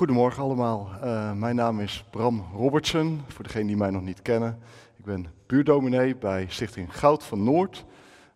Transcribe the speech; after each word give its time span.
Goedemorgen 0.00 0.42
allemaal. 0.42 0.90
Uh, 1.04 1.32
mijn 1.32 1.56
naam 1.56 1.80
is 1.80 2.04
Bram 2.10 2.44
Robertson, 2.54 3.20
voor 3.26 3.44
degenen 3.44 3.66
die 3.66 3.76
mij 3.76 3.90
nog 3.90 4.02
niet 4.02 4.22
kennen. 4.22 4.58
Ik 4.96 5.04
ben 5.04 5.26
buurdominee 5.46 6.16
bij 6.16 6.46
Stichting 6.48 6.98
Goud 6.98 7.24
van 7.24 7.44
Noord. 7.44 7.84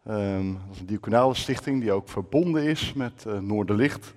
Um, 0.08 0.52
dat 0.52 0.74
is 0.74 0.80
een 0.80 0.86
diaconale 0.86 1.34
stichting 1.34 1.80
die 1.80 1.92
ook 1.92 2.08
verbonden 2.08 2.62
is 2.62 2.92
met 2.92 3.24
uh, 3.26 3.38
Noorderlicht. 3.38 4.14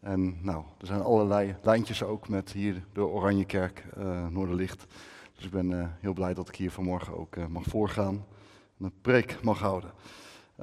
En 0.00 0.38
nou, 0.42 0.64
er 0.80 0.86
zijn 0.86 1.00
allerlei 1.00 1.56
lijntjes 1.62 2.02
ook 2.02 2.28
met 2.28 2.52
hier 2.52 2.84
de 2.92 3.06
Oranjekerk, 3.06 3.84
uh, 3.98 4.26
Noorderlicht. 4.26 4.86
Dus 5.36 5.44
ik 5.44 5.50
ben 5.50 5.96
heel 6.00 6.12
blij 6.12 6.34
dat 6.34 6.48
ik 6.48 6.56
hier 6.56 6.70
vanmorgen 6.70 7.18
ook 7.18 7.36
mag 7.48 7.64
voorgaan 7.64 8.24
en 8.78 8.84
een 8.84 9.00
preek 9.00 9.38
mag 9.42 9.58
houden. 9.58 9.90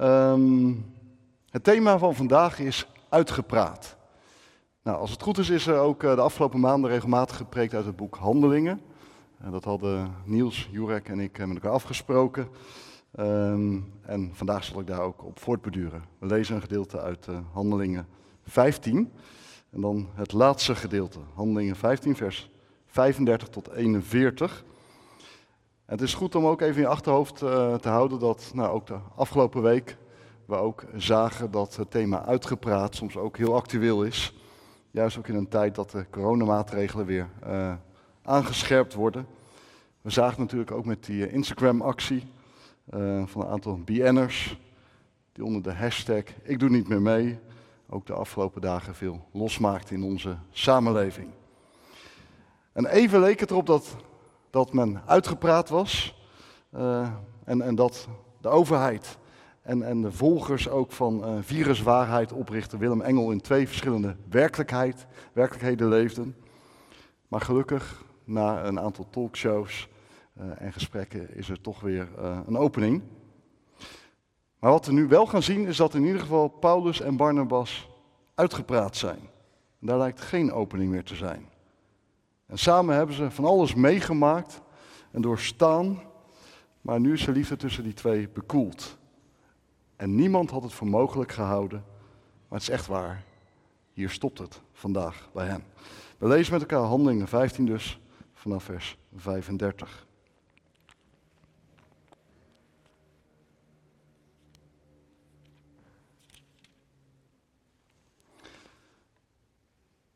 Um, 0.00 0.84
het 1.50 1.64
thema 1.64 1.98
van 1.98 2.14
vandaag 2.14 2.58
is 2.58 2.86
uitgepraat. 3.08 4.00
Nou, 4.84 4.98
als 4.98 5.10
het 5.10 5.22
goed 5.22 5.38
is, 5.38 5.50
is 5.50 5.66
er 5.66 5.78
ook 5.78 6.02
eh, 6.02 6.14
de 6.14 6.20
afgelopen 6.20 6.60
maanden 6.60 6.90
regelmatig 6.90 7.36
gepreekt 7.36 7.74
uit 7.74 7.84
het 7.84 7.96
boek 7.96 8.16
Handelingen. 8.16 8.80
En 9.38 9.50
dat 9.50 9.64
hadden 9.64 10.14
Niels, 10.24 10.68
Jurek 10.70 11.08
en 11.08 11.20
ik 11.20 11.38
eh, 11.38 11.46
met 11.46 11.56
elkaar 11.56 11.72
afgesproken. 11.72 12.48
Um, 13.18 13.92
en 14.02 14.30
vandaag 14.32 14.64
zal 14.64 14.80
ik 14.80 14.86
daar 14.86 15.00
ook 15.00 15.24
op 15.24 15.38
voortbeduren. 15.38 16.02
We 16.18 16.26
lezen 16.26 16.54
een 16.54 16.60
gedeelte 16.60 17.00
uit 17.00 17.26
Handelingen 17.52 18.06
15. 18.44 19.12
En 19.70 19.80
dan 19.80 20.08
het 20.14 20.32
laatste 20.32 20.74
gedeelte, 20.74 21.18
Handelingen 21.34 21.76
15, 21.76 22.16
vers 22.16 22.50
35 22.86 23.48
tot 23.48 23.72
41. 23.72 24.64
En 25.86 25.94
het 25.94 26.00
is 26.00 26.14
goed 26.14 26.34
om 26.34 26.46
ook 26.46 26.60
even 26.60 26.74
in 26.74 26.80
je 26.80 26.86
achterhoofd 26.86 27.36
te 27.36 27.88
houden 27.88 28.18
dat 28.18 28.50
nou, 28.54 28.70
ook 28.70 28.86
de 28.86 28.98
afgelopen 29.16 29.62
week 29.62 29.96
we 30.46 30.54
ook 30.54 30.84
zagen 30.96 31.50
dat 31.50 31.76
het 31.76 31.90
thema 31.90 32.24
uitgepraat 32.24 32.94
soms 32.94 33.16
ook 33.16 33.36
heel 33.36 33.54
actueel 33.54 34.04
is. 34.04 34.34
Juist 34.92 35.18
ook 35.18 35.28
in 35.28 35.34
een 35.34 35.48
tijd 35.48 35.74
dat 35.74 35.90
de 35.90 36.06
coronamaatregelen 36.10 37.06
weer 37.06 37.28
uh, 37.46 37.74
aangescherpt 38.22 38.94
worden. 38.94 39.26
We 40.00 40.10
zagen 40.10 40.40
natuurlijk 40.40 40.70
ook 40.70 40.84
met 40.84 41.04
die 41.04 41.26
eh, 41.26 41.34
Instagram-actie 41.34 42.26
uh, 42.94 43.22
van 43.26 43.42
een 43.42 43.48
aantal 43.48 43.78
BN'ers. 43.78 44.58
Die 45.32 45.44
onder 45.44 45.62
de 45.62 45.72
hashtag 45.72 46.22
ik 46.42 46.58
doe 46.58 46.68
niet 46.68 46.88
meer 46.88 47.02
mee. 47.02 47.38
Ook 47.88 48.06
de 48.06 48.12
afgelopen 48.12 48.60
dagen 48.60 48.94
veel 48.94 49.28
losmaakte 49.32 49.94
in 49.94 50.02
onze 50.02 50.36
samenleving. 50.50 51.28
En 52.72 52.86
even 52.86 53.20
leek 53.20 53.40
het 53.40 53.50
erop 53.50 53.66
dat, 53.66 53.96
dat 54.50 54.72
men 54.72 55.02
uitgepraat 55.06 55.68
was. 55.68 56.24
En, 57.44 57.62
en 57.62 57.74
dat 57.74 58.08
de 58.40 58.48
overheid 58.48 59.18
en, 59.62 59.82
en 59.82 60.02
de 60.02 60.12
volgers 60.12 60.68
ook 60.68 60.92
van 60.92 61.28
uh, 61.28 61.38
viruswaarheid 61.40 62.32
oprichter 62.32 62.78
Willem 62.78 63.00
Engel 63.00 63.30
in 63.30 63.40
twee 63.40 63.66
verschillende 63.66 64.16
werkelijkheid, 64.28 65.06
werkelijkheden 65.32 65.88
leefden. 65.88 66.36
Maar 67.28 67.40
gelukkig, 67.40 68.04
na 68.24 68.64
een 68.64 68.80
aantal 68.80 69.06
talkshows 69.10 69.88
uh, 70.40 70.44
en 70.58 70.72
gesprekken, 70.72 71.36
is 71.36 71.48
er 71.48 71.60
toch 71.60 71.80
weer 71.80 72.08
uh, 72.18 72.38
een 72.46 72.56
opening. 72.56 73.02
Maar 74.58 74.70
wat 74.70 74.86
we 74.86 74.92
nu 74.92 75.08
wel 75.08 75.26
gaan 75.26 75.42
zien, 75.42 75.66
is 75.66 75.76
dat 75.76 75.94
in 75.94 76.04
ieder 76.04 76.20
geval 76.20 76.48
Paulus 76.48 77.00
en 77.00 77.16
Barnabas 77.16 77.88
uitgepraat 78.34 78.96
zijn. 78.96 79.18
En 79.80 79.86
daar 79.86 79.98
lijkt 79.98 80.20
geen 80.20 80.52
opening 80.52 80.90
meer 80.90 81.04
te 81.04 81.14
zijn. 81.14 81.48
En 82.46 82.58
samen 82.58 82.94
hebben 82.94 83.14
ze 83.14 83.30
van 83.30 83.44
alles 83.44 83.74
meegemaakt 83.74 84.60
en 85.10 85.22
doorstaan, 85.22 86.00
maar 86.80 87.00
nu 87.00 87.12
is 87.12 87.24
de 87.24 87.32
liefde 87.32 87.56
tussen 87.56 87.82
die 87.82 87.94
twee 87.94 88.28
bekoeld. 88.28 89.00
En 90.02 90.14
niemand 90.14 90.50
had 90.50 90.62
het 90.62 90.72
voor 90.72 90.86
mogelijk 90.86 91.32
gehouden, 91.32 91.84
maar 92.48 92.58
het 92.58 92.62
is 92.62 92.74
echt 92.74 92.86
waar. 92.86 93.24
Hier 93.92 94.10
stopt 94.10 94.38
het 94.38 94.60
vandaag 94.72 95.28
bij 95.32 95.46
hen. 95.46 95.64
We 96.18 96.28
lezen 96.28 96.52
met 96.52 96.60
elkaar 96.60 96.82
Handelingen 96.82 97.28
15 97.28 97.66
dus, 97.66 98.00
vanaf 98.32 98.64
vers 98.64 98.98
35. 99.16 100.06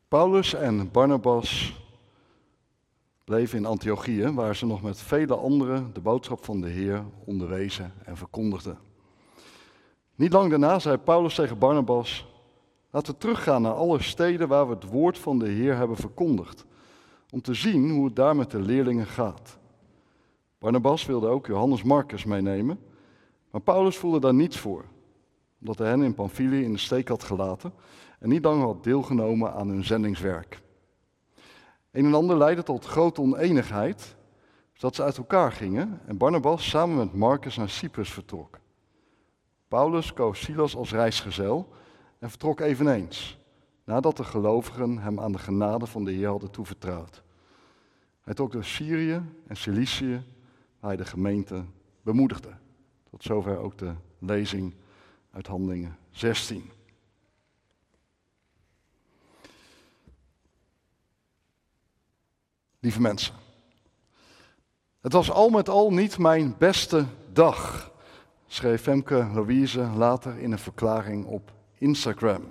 Paulus 0.07 0.53
en 0.53 0.91
Barnabas 0.91 1.79
bleven 3.23 3.57
in 3.57 3.65
Antiochië, 3.65 4.31
waar 4.31 4.55
ze 4.55 4.65
nog 4.65 4.81
met 4.81 4.99
vele 4.99 5.35
anderen 5.35 5.93
de 5.93 6.01
boodschap 6.01 6.43
van 6.43 6.61
de 6.61 6.69
Heer 6.69 7.05
onderwezen 7.25 7.93
en 8.05 8.17
verkondigden. 8.17 8.87
Niet 10.17 10.33
lang 10.33 10.49
daarna 10.49 10.79
zei 10.79 10.97
Paulus 10.97 11.35
tegen 11.35 11.57
Barnabas: 11.57 12.27
Laten 12.89 13.13
we 13.13 13.19
teruggaan 13.19 13.61
naar 13.61 13.73
alle 13.73 14.01
steden 14.01 14.47
waar 14.47 14.67
we 14.67 14.73
het 14.73 14.83
woord 14.83 15.17
van 15.17 15.39
de 15.39 15.47
Heer 15.47 15.75
hebben 15.75 15.97
verkondigd, 15.97 16.65
om 17.29 17.41
te 17.41 17.53
zien 17.53 17.89
hoe 17.89 18.05
het 18.05 18.15
daar 18.15 18.35
met 18.35 18.51
de 18.51 18.59
leerlingen 18.59 19.05
gaat. 19.05 19.57
Barnabas 20.59 21.05
wilde 21.05 21.27
ook 21.27 21.47
Johannes 21.47 21.83
Marcus 21.83 22.25
meenemen, 22.25 22.79
maar 23.51 23.61
Paulus 23.61 23.97
voelde 23.97 24.19
daar 24.19 24.33
niets 24.33 24.57
voor, 24.57 24.85
omdat 25.59 25.77
hij 25.77 25.87
hen 25.87 26.01
in 26.01 26.13
Pamphylië 26.13 26.63
in 26.63 26.73
de 26.73 26.79
steek 26.79 27.07
had 27.07 27.23
gelaten 27.23 27.73
en 28.19 28.29
niet 28.29 28.43
lang 28.43 28.61
had 28.61 28.83
deelgenomen 28.83 29.53
aan 29.53 29.67
hun 29.67 29.83
zendingswerk. 29.83 30.61
Een 31.91 32.05
en 32.05 32.13
ander 32.13 32.37
leidde 32.37 32.63
tot 32.63 32.85
grote 32.85 33.21
oneenigheid, 33.21 34.15
zodat 34.73 34.95
ze 34.95 35.03
uit 35.03 35.17
elkaar 35.17 35.51
gingen 35.51 36.01
en 36.05 36.17
Barnabas 36.17 36.69
samen 36.69 36.95
met 36.97 37.13
Marcus 37.13 37.57
naar 37.57 37.69
Cyprus 37.69 38.11
vertrok. 38.11 38.59
Paulus 39.67 40.13
koos 40.13 40.41
Silas 40.41 40.75
als 40.75 40.91
reisgezel 40.91 41.73
en 42.19 42.29
vertrok 42.29 42.59
eveneens, 42.59 43.37
nadat 43.83 44.17
de 44.17 44.23
gelovigen 44.23 44.97
hem 44.97 45.19
aan 45.19 45.31
de 45.31 45.37
genade 45.37 45.85
van 45.85 46.03
de 46.03 46.11
Heer 46.11 46.27
hadden 46.27 46.51
toevertrouwd. 46.51 47.23
Hij 48.21 48.33
trok 48.33 48.51
door 48.51 48.63
Syrië 48.63 49.21
en 49.47 49.57
Cilicië, 49.57 50.23
waar 50.79 50.89
hij 50.89 50.97
de 50.97 51.05
gemeente 51.05 51.63
bemoedigde. 52.01 52.49
Tot 53.09 53.23
zover 53.23 53.57
ook 53.57 53.77
de 53.77 53.93
lezing 54.19 54.75
uit 55.31 55.47
Handelingen 55.47 55.97
16. 56.09 56.71
Lieve 62.79 63.01
mensen, 63.01 63.35
het 65.01 65.13
was 65.13 65.31
al 65.31 65.49
met 65.49 65.69
al 65.69 65.93
niet 65.93 66.17
mijn 66.17 66.55
beste 66.57 67.05
dag 67.33 67.91
schreef 68.47 68.81
Femke 68.81 69.27
Louise 69.33 69.81
later 69.81 70.37
in 70.37 70.51
een 70.51 70.59
verklaring 70.59 71.25
op 71.25 71.51
Instagram. 71.77 72.43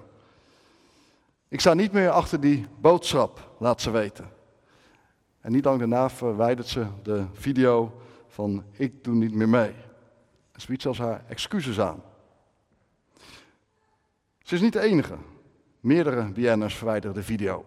Ik 1.49 1.61
sta 1.61 1.75
niet 1.75 1.93
meer 1.93 2.11
achter 2.11 2.41
die 2.41 2.67
boodschap, 2.81 3.51
laat 3.59 3.81
ze 3.81 3.91
weten. 3.91 4.31
En 5.41 5.53
niet 5.53 5.65
lang 5.65 5.79
daarna 5.79 6.11
verwijdert 6.11 6.69
ze 6.69 6.87
de 7.03 7.25
video 7.33 8.01
van 8.29 8.65
ik 8.73 9.05
doe 9.05 9.15
niet 9.15 9.34
meer 9.34 9.49
mee. 9.49 9.75
Ze 10.57 10.67
biedt 10.67 10.83
zelfs 10.83 10.99
haar 10.99 11.25
excuses 11.29 11.81
aan. 11.81 12.03
Ze 14.43 14.55
is 14.55 14.61
niet 14.61 14.73
de 14.73 14.81
enige. 14.81 15.17
Meerdere 15.81 16.25
BN'ers 16.25 16.75
verwijderen 16.75 17.17
de 17.17 17.23
video. 17.23 17.65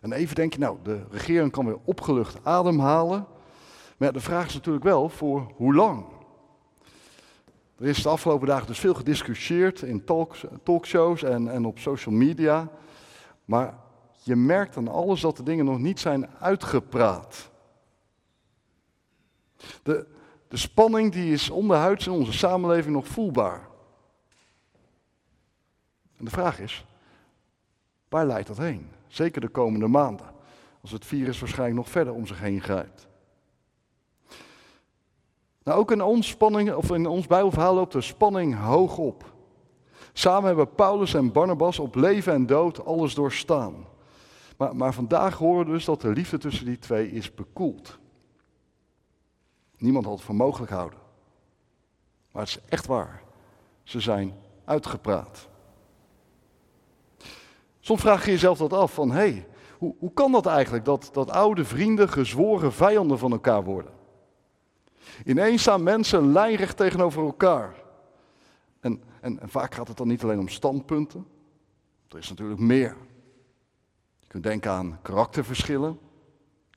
En 0.00 0.12
even 0.12 0.34
denk 0.34 0.52
je, 0.52 0.58
nou, 0.58 0.78
de 0.82 1.04
regering 1.10 1.50
kan 1.52 1.66
weer 1.66 1.78
opgelucht 1.84 2.44
ademhalen. 2.44 3.26
Maar 3.96 4.12
de 4.12 4.20
vraag 4.20 4.46
is 4.46 4.54
natuurlijk 4.54 4.84
wel 4.84 5.08
voor 5.08 5.52
hoe 5.56 5.74
lang? 5.74 6.06
Er 7.78 7.86
is 7.86 8.02
de 8.02 8.08
afgelopen 8.08 8.46
dagen 8.46 8.66
dus 8.66 8.78
veel 8.78 8.94
gediscussieerd 8.94 9.82
in 9.82 10.04
talks, 10.04 10.44
talkshows 10.62 11.22
en, 11.22 11.48
en 11.48 11.64
op 11.64 11.78
social 11.78 12.14
media. 12.14 12.68
Maar 13.44 13.74
je 14.22 14.36
merkt 14.36 14.76
aan 14.76 14.88
alles 14.88 15.20
dat 15.20 15.36
de 15.36 15.42
dingen 15.42 15.64
nog 15.64 15.78
niet 15.78 16.00
zijn 16.00 16.28
uitgepraat. 16.38 17.50
De, 19.82 20.06
de 20.48 20.56
spanning 20.56 21.12
die 21.12 21.32
is 21.32 21.50
onderhuids 21.50 22.06
in 22.06 22.12
onze 22.12 22.32
samenleving 22.32 22.94
nog 22.94 23.06
voelbaar. 23.06 23.68
En 26.16 26.24
de 26.24 26.30
vraag 26.30 26.60
is, 26.60 26.84
waar 28.08 28.26
leidt 28.26 28.48
dat 28.48 28.58
heen? 28.58 28.90
Zeker 29.06 29.40
de 29.40 29.48
komende 29.48 29.86
maanden, 29.86 30.26
als 30.80 30.90
het 30.90 31.04
virus 31.04 31.38
waarschijnlijk 31.38 31.78
nog 31.78 31.88
verder 31.88 32.12
om 32.14 32.26
zich 32.26 32.40
heen 32.40 32.62
grijpt. 32.62 33.08
Nou, 35.68 35.80
ook 35.80 35.90
in 35.90 36.02
ons, 36.02 36.28
spanning, 36.28 36.74
of 36.74 36.90
in 36.90 37.06
ons 37.06 37.26
Bijbelverhaal 37.26 37.74
loopt 37.74 37.92
de 37.92 38.00
spanning 38.00 38.60
hoog 38.60 38.98
op. 38.98 39.24
Samen 40.12 40.46
hebben 40.46 40.74
Paulus 40.74 41.14
en 41.14 41.32
Barnabas 41.32 41.78
op 41.78 41.94
leven 41.94 42.32
en 42.32 42.46
dood 42.46 42.84
alles 42.84 43.14
doorstaan. 43.14 43.86
Maar, 44.56 44.76
maar 44.76 44.94
vandaag 44.94 45.38
horen 45.38 45.66
we 45.66 45.72
dus 45.72 45.84
dat 45.84 46.00
de 46.00 46.08
liefde 46.08 46.38
tussen 46.38 46.66
die 46.66 46.78
twee 46.78 47.10
is 47.10 47.34
bekoeld. 47.34 47.98
Niemand 49.76 50.04
had 50.04 50.14
het 50.14 50.24
voor 50.24 50.34
mogelijk 50.34 50.72
houden. 50.72 50.98
Maar 52.32 52.42
het 52.42 52.50
is 52.50 52.60
echt 52.68 52.86
waar. 52.86 53.22
Ze 53.82 54.00
zijn 54.00 54.34
uitgepraat. 54.64 55.48
Soms 57.80 58.00
vraag 58.00 58.24
je 58.24 58.30
jezelf 58.30 58.58
dat 58.58 58.72
af 58.72 58.92
van, 58.94 59.10
hé, 59.10 59.16
hey, 59.16 59.46
hoe, 59.78 59.94
hoe 59.98 60.12
kan 60.12 60.32
dat 60.32 60.46
eigenlijk 60.46 60.84
dat, 60.84 61.10
dat 61.12 61.30
oude 61.30 61.64
vrienden 61.64 62.08
gezworen 62.08 62.72
vijanden 62.72 63.18
van 63.18 63.32
elkaar 63.32 63.64
worden? 63.64 63.96
Ineens 65.24 65.60
staan 65.60 65.82
mensen 65.82 66.32
lijnrecht 66.32 66.76
tegenover 66.76 67.24
elkaar. 67.24 67.74
En, 68.80 69.02
en, 69.20 69.38
vaak 69.42 69.74
gaat 69.74 69.88
het 69.88 69.96
dan 69.96 70.08
niet 70.08 70.22
alleen 70.22 70.38
om 70.38 70.48
standpunten. 70.48 71.26
Er 72.08 72.18
is 72.18 72.28
natuurlijk 72.28 72.60
meer. 72.60 72.96
Je 74.20 74.26
kunt 74.26 74.42
denken 74.42 74.70
aan 74.70 74.98
karakterverschillen, 75.02 75.98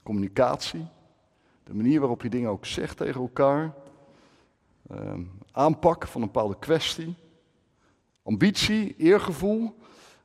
communicatie, 0.04 0.88
de 1.64 1.74
manier 1.74 2.00
waarop 2.00 2.22
je 2.22 2.30
dingen 2.30 2.50
ook 2.50 2.66
zegt 2.66 2.98
tegen 2.98 3.22
elkaar, 3.22 3.74
ehm, 4.90 5.22
aanpak 5.52 6.08
van 6.08 6.22
een 6.22 6.28
bepaalde 6.28 6.60
kwestie, 6.60 7.16
ambitie, 8.24 8.96
eergevoel, 8.98 9.76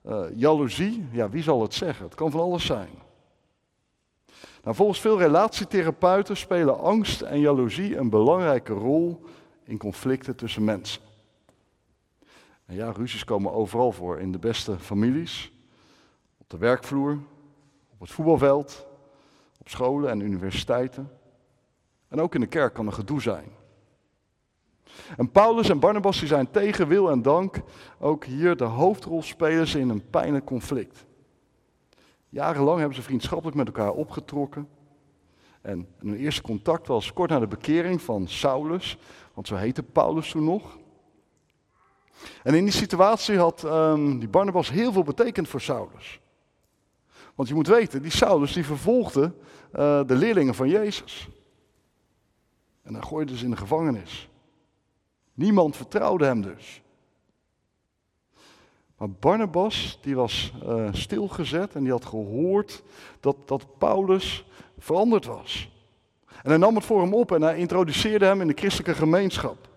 uh, 0.06 0.24
jaloezie. 0.34 1.08
Ja, 1.12 1.28
wie 1.30 1.42
zal 1.42 1.62
het 1.62 1.74
zeggen? 1.74 2.04
Het 2.04 2.14
kan 2.14 2.30
van 2.30 2.40
alles 2.40 2.66
zijn. 2.66 2.88
Nou, 4.66 4.78
volgens 4.78 5.00
veel 5.00 5.18
relatietherapeuten 5.18 6.36
spelen 6.36 6.78
angst 6.78 7.20
en 7.20 7.40
jaloezie 7.40 7.96
een 7.96 8.10
belangrijke 8.10 8.72
rol 8.72 9.24
in 9.64 9.78
conflicten 9.78 10.36
tussen 10.36 10.64
mensen. 10.64 11.02
En 12.64 12.74
ja, 12.74 12.90
ruzies 12.90 13.24
komen 13.24 13.52
overal 13.52 13.92
voor, 13.92 14.20
in 14.20 14.32
de 14.32 14.38
beste 14.38 14.78
families, 14.78 15.52
op 16.38 16.50
de 16.50 16.58
werkvloer, 16.58 17.18
op 17.92 18.00
het 18.00 18.10
voetbalveld, 18.10 18.86
op 19.60 19.68
scholen 19.68 20.10
en 20.10 20.20
universiteiten. 20.20 21.10
En 22.08 22.20
ook 22.20 22.34
in 22.34 22.40
de 22.40 22.46
kerk 22.46 22.74
kan 22.74 22.86
er 22.86 22.92
gedoe 22.92 23.20
zijn. 23.20 23.48
En 25.16 25.30
Paulus 25.30 25.68
en 25.68 25.78
Barnabas 25.78 26.18
die 26.18 26.28
zijn 26.28 26.50
tegen 26.50 26.88
wil 26.88 27.10
en 27.10 27.22
dank 27.22 27.62
ook 27.98 28.24
hier 28.24 28.56
de 28.56 28.64
hoofdrolspelers 28.64 29.74
in 29.74 29.88
een 29.88 30.10
pijnlijk 30.10 30.44
conflict. 30.44 31.05
Jarenlang 32.36 32.78
hebben 32.78 32.96
ze 32.96 33.02
vriendschappelijk 33.02 33.56
met 33.56 33.66
elkaar 33.66 33.92
opgetrokken. 33.92 34.68
En 35.60 35.88
hun 35.98 36.16
eerste 36.16 36.42
contact 36.42 36.86
was 36.86 37.12
kort 37.12 37.30
na 37.30 37.38
de 37.38 37.46
bekering 37.46 38.02
van 38.02 38.28
Saulus, 38.28 38.98
want 39.34 39.46
zo 39.46 39.54
heette 39.54 39.82
Paulus 39.82 40.30
toen 40.30 40.44
nog. 40.44 40.78
En 42.42 42.54
in 42.54 42.64
die 42.64 42.72
situatie 42.72 43.38
had 43.38 43.62
um, 43.64 44.18
die 44.18 44.28
Barnabas 44.28 44.70
heel 44.70 44.92
veel 44.92 45.02
betekend 45.02 45.48
voor 45.48 45.60
Saulus. 45.60 46.20
Want 47.34 47.48
je 47.48 47.54
moet 47.54 47.66
weten, 47.66 48.02
die 48.02 48.10
Saulus 48.10 48.52
die 48.52 48.64
vervolgde 48.64 49.32
uh, 49.72 50.04
de 50.06 50.14
leerlingen 50.14 50.54
van 50.54 50.68
Jezus. 50.68 51.28
En 52.82 52.92
dan 52.92 53.04
gooide 53.04 53.36
ze 53.36 53.44
in 53.44 53.50
de 53.50 53.56
gevangenis. 53.56 54.28
Niemand 55.34 55.76
vertrouwde 55.76 56.24
hem 56.24 56.42
dus. 56.42 56.82
Maar 58.96 59.10
Barnabas, 59.10 59.98
die 60.00 60.16
was 60.16 60.52
uh, 60.66 60.88
stilgezet 60.92 61.74
en 61.74 61.82
die 61.82 61.92
had 61.92 62.04
gehoord 62.04 62.82
dat, 63.20 63.36
dat 63.44 63.78
Paulus 63.78 64.44
veranderd 64.78 65.24
was. 65.24 65.70
En 66.26 66.50
hij 66.50 66.56
nam 66.56 66.74
het 66.74 66.84
voor 66.84 67.00
hem 67.00 67.14
op 67.14 67.32
en 67.32 67.42
hij 67.42 67.58
introduceerde 67.58 68.24
hem 68.24 68.40
in 68.40 68.46
de 68.46 68.56
christelijke 68.56 68.94
gemeenschap. 68.94 69.68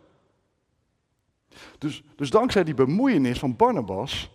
Dus, 1.77 2.03
dus 2.15 2.29
dankzij 2.29 2.63
die 2.63 2.73
bemoeienis 2.73 3.39
van 3.39 3.55
Barnabas 3.55 4.31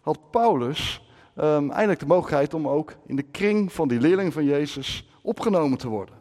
had 0.00 0.30
Paulus 0.30 1.08
um, 1.36 1.70
eindelijk 1.70 2.00
de 2.00 2.06
mogelijkheid 2.06 2.54
om 2.54 2.68
ook 2.68 2.96
in 3.06 3.16
de 3.16 3.22
kring 3.22 3.72
van 3.72 3.88
die 3.88 4.00
leerlingen 4.00 4.32
van 4.32 4.44
Jezus 4.44 5.08
opgenomen 5.22 5.78
te 5.78 5.88
worden. 5.88 6.14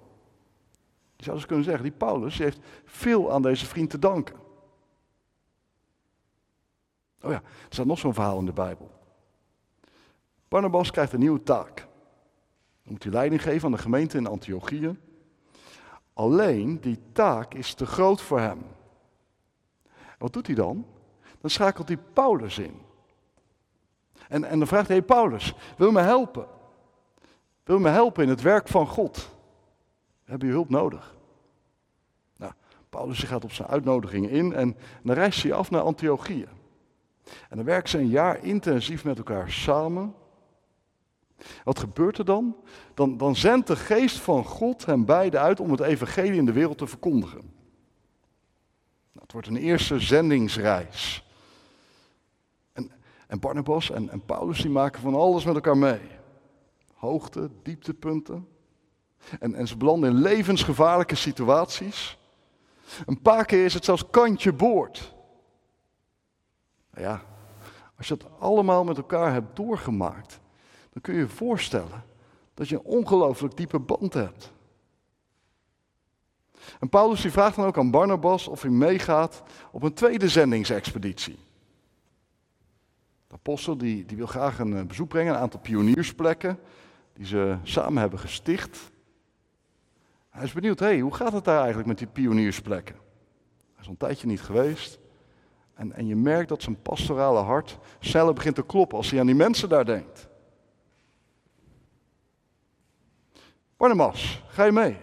Je 1.16 1.24
zou 1.24 1.36
dus 1.36 1.46
kunnen 1.46 1.66
zeggen, 1.66 1.84
die 1.84 1.92
Paulus 1.92 2.38
heeft 2.38 2.60
veel 2.86 3.32
aan 3.32 3.42
deze 3.42 3.66
vriend 3.66 3.90
te 3.90 4.00
danken. 4.00 4.36
Oh 7.24 7.32
ja, 7.32 7.38
er 7.42 7.68
staat 7.70 7.86
nog 7.86 8.00
zo'n 8.00 8.14
verhaal 8.14 8.40
in 8.40 8.46
de 8.46 8.54
Bijbel. 8.54 8.92
Barnabas 10.48 10.92
krijgt 10.92 11.14
een 11.14 11.20
nieuwe 11.20 11.44
taak. 11.44 11.76
Dan 12.84 12.94
moet 12.94 13.04
hij 13.04 13.12
leiding 13.12 13.42
geven 13.42 13.66
aan 13.66 13.72
de 13.72 13.78
gemeente 13.78 14.18
in 14.18 14.28
Antiochië. 14.28 15.00
Alleen 16.14 16.82
die 16.82 17.00
taak 17.12 17.54
is 17.54 17.74
te 17.74 17.86
groot 17.86 18.22
voor 18.22 18.40
hem. 18.40 18.62
Wat 20.18 20.34
doet 20.34 20.48
hij 20.48 20.56
dan? 20.56 20.86
Dan 21.42 21.50
schakelt 21.50 21.88
hij 21.88 21.98
Paulus 21.98 22.58
in. 22.58 22.82
En, 24.28 24.44
en 24.44 24.58
dan 24.58 24.68
vraagt 24.68 24.88
hij, 24.88 25.02
Paulus, 25.02 25.56
wil 25.78 25.88
je 25.88 25.94
me 25.94 26.02
helpen? 26.02 26.48
Wil 27.64 27.76
je 27.76 27.82
me 27.82 27.90
helpen 27.90 28.24
in 28.24 28.30
het 28.30 28.42
werk 28.42 28.68
van 28.68 28.88
God? 28.88 29.18
We 30.24 30.30
hebben 30.30 30.48
je 30.48 30.54
hulp 30.54 30.70
nodig. 30.70 31.16
Nou, 32.38 32.52
Paulus 32.90 33.24
gaat 33.24 33.44
op 33.44 33.52
zijn 33.52 33.68
uitnodiging 33.68 34.30
in 34.30 34.54
en 34.54 34.78
dan 35.04 35.16
reist 35.16 35.44
hij 35.44 35.54
af 35.54 35.72
naar 35.72 35.82
Antiochië. 35.82 36.48
En 37.50 37.56
dan 37.56 37.66
werken 37.66 37.90
ze 37.90 37.98
een 37.98 38.08
jaar 38.08 38.44
intensief 38.44 39.04
met 39.04 39.18
elkaar 39.18 39.52
samen. 39.52 40.16
Wat 41.64 41.80
gebeurt 41.80 42.18
er 42.18 42.26
dan? 42.26 42.56
Dan, 42.94 43.18
dan 43.18 43.36
zendt 43.36 43.68
de 43.68 43.76
geest 43.76 44.20
van 44.20 44.46
God 44.46 44.86
hen 44.86 45.06
beiden 45.06 45.40
uit 45.40 45.60
om 45.60 45.72
het 45.72 45.80
evangelie 45.80 46.34
in 46.34 46.46
de 46.46 46.52
wereld 46.52 46.78
te 46.78 46.88
verkondigen. 46.88 47.42
Nou, 49.12 49.22
het 49.22 49.32
wordt 49.32 49.48
een 49.48 49.58
eerste 49.58 50.00
zendingsreis. 50.00 51.28
En, 52.74 52.92
en 53.28 53.40
Barnabas 53.40 53.92
en, 53.92 54.10
en 54.10 54.26
Paulus 54.26 54.62
die 54.62 54.72
maken 54.72 55.02
van 55.02 55.16
alles 55.16 55.46
met 55.46 55.56
elkaar 55.56 55.78
mee. 55.78 56.02
Hoogte, 56.94 57.50
dieptepunten. 57.64 58.48
En, 59.40 59.56
en 59.56 59.68
ze 59.68 59.78
belanden 59.78 60.10
in 60.10 60.22
levensgevaarlijke 60.22 61.16
situaties. 61.16 62.18
Een 63.06 63.22
paar 63.22 63.46
keer 63.46 63.66
is 63.66 63.74
het 63.74 63.86
zelfs 63.86 64.10
kantje 64.10 64.54
boord. 64.54 65.14
Ja, 66.96 67.22
als 67.98 68.08
je 68.08 68.14
het 68.14 68.26
allemaal 68.40 68.84
met 68.84 68.98
elkaar 68.98 69.34
hebt 69.34 69.56
doorgemaakt, 69.56 70.40
dan 70.90 71.02
kun 71.02 71.14
je 71.14 71.20
je 71.20 71.28
voorstellen 71.28 72.04
dat 72.54 72.70
je 72.70 72.76
een 72.76 72.82
ongelooflijk 72.82 73.58
diepe 73.58 73.80
band 73.80 74.14
hebt. 74.14 74.52
En 76.80 76.90
Paulus 76.90 77.22
die 77.22 77.32
vraagt 77.32 77.56
dan 77.56 77.66
ook 77.66 77.78
aan 77.78 77.92
Barnabas 77.92 78.48
of 78.48 78.62
hij 78.62 78.72
meegaat 78.72 79.44
op 79.72 79.84
een 79.84 79.94
tweede 79.94 80.30
zendingsexpeditie. 80.30 81.40
De 83.28 83.34
apostel 83.34 83.78
die, 83.78 84.06
die 84.06 84.18
wil 84.18 84.28
graag 84.28 84.60
een 84.60 84.78
eh, 84.78 84.86
bezoek 84.86 85.10
brengen, 85.10 85.34
een 85.34 85.40
aantal 85.40 85.60
pioniersplekken 85.60 86.60
die 87.14 87.26
ze 87.26 87.58
samen 87.64 88.02
hebben 88.02 88.20
gesticht. 88.20 88.92
Hij 90.30 90.44
is 90.44 90.54
benieuwd, 90.54 90.80
hey, 90.80 91.00
hoe 91.00 91.14
gaat 91.14 91.34
het 91.34 91.46
daar 91.46 91.58
eigenlijk 91.58 91.88
met 91.88 91.98
die 91.98 92.08
pioniersplekken? 92.08 92.96
Hij 92.96 93.80
is 93.80 93.86
al 93.86 93.92
een 93.92 93.98
tijdje 93.98 94.28
niet 94.28 94.42
geweest. 94.42 95.00
En, 95.84 95.94
en 95.94 96.08
je 96.08 96.16
merkt 96.16 96.50
dat 96.50 96.62
zijn 96.62 96.82
pastorale 96.82 97.40
hart 97.40 97.78
sneller 98.00 98.34
begint 98.34 98.56
te 98.56 98.66
kloppen 98.66 98.98
als 98.98 99.10
hij 99.10 99.20
aan 99.20 99.26
die 99.26 99.36
mensen 99.36 99.70
daar 99.70 99.86
denkt. 99.86 100.28
Barnabas, 103.78 104.44
ga 104.48 104.64
je 104.64 104.72
mee? 104.72 104.98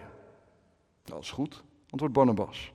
Dat 1.03 1.21
is 1.21 1.31
goed, 1.31 1.63
antwoordt 1.89 2.15
Barnabas. 2.15 2.73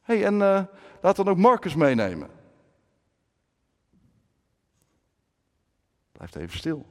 Hey, 0.00 0.24
en 0.24 0.34
uh, 0.34 0.64
laat 1.00 1.16
dan 1.16 1.28
ook 1.28 1.36
Marcus 1.36 1.74
meenemen. 1.74 2.30
Blijft 6.12 6.36
even 6.36 6.58
stil. 6.58 6.86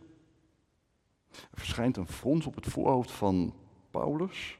Er 1.32 1.58
verschijnt 1.58 1.98
een 1.98 2.08
frons 2.08 2.46
op 2.46 2.56
het 2.56 2.66
voorhoofd 2.66 3.12
van 3.12 3.54
Paulus. 3.92 4.60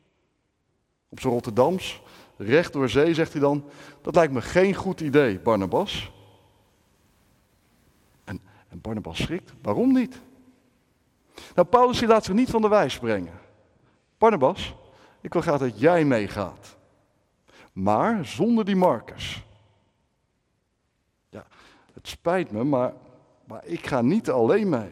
Op 1.10 1.20
zijn 1.20 1.34
Rotterdams, 1.34 2.02
recht 2.38 2.74
door 2.74 2.90
zee, 2.90 3.14
zegt 3.14 3.32
hij 3.32 3.42
dan: 3.42 3.64
Dat 4.02 4.16
lijkt 4.16 4.34
me 4.34 4.42
geen 4.42 4.74
goed 4.74 5.02
idee, 5.02 5.40
Barnabas. 5.40 6.12
En, 8.24 8.42
en 8.68 8.82
Barnabas 8.82 9.18
schrikt: 9.18 9.54
Waarom 9.62 9.94
niet? 9.94 10.22
Nou, 11.56 11.68
Paulus 11.68 12.00
die 12.00 12.08
laat 12.08 12.26
zich 12.26 12.34
niet 12.34 12.50
van 12.50 12.62
de 12.62 12.68
wijs 12.68 13.00
brengen. 13.00 13.40
Barnabas, 14.18 14.76
ik 15.22 15.34
wil 15.34 15.42
graag 15.42 15.60
dat 15.60 15.80
jij 15.80 16.06
meegaat. 16.06 16.78
Maar 17.74 18.26
zonder 18.26 18.66
die 18.66 18.76
Marcus. 18.76 19.44
Ja, 21.30 21.46
het 21.94 22.08
spijt 22.08 22.52
me, 22.52 22.64
maar, 22.64 22.94
maar 23.46 23.66
ik 23.66 23.88
ga 23.88 24.02
niet 24.02 24.30
alleen 24.30 24.70
mee. 24.70 24.92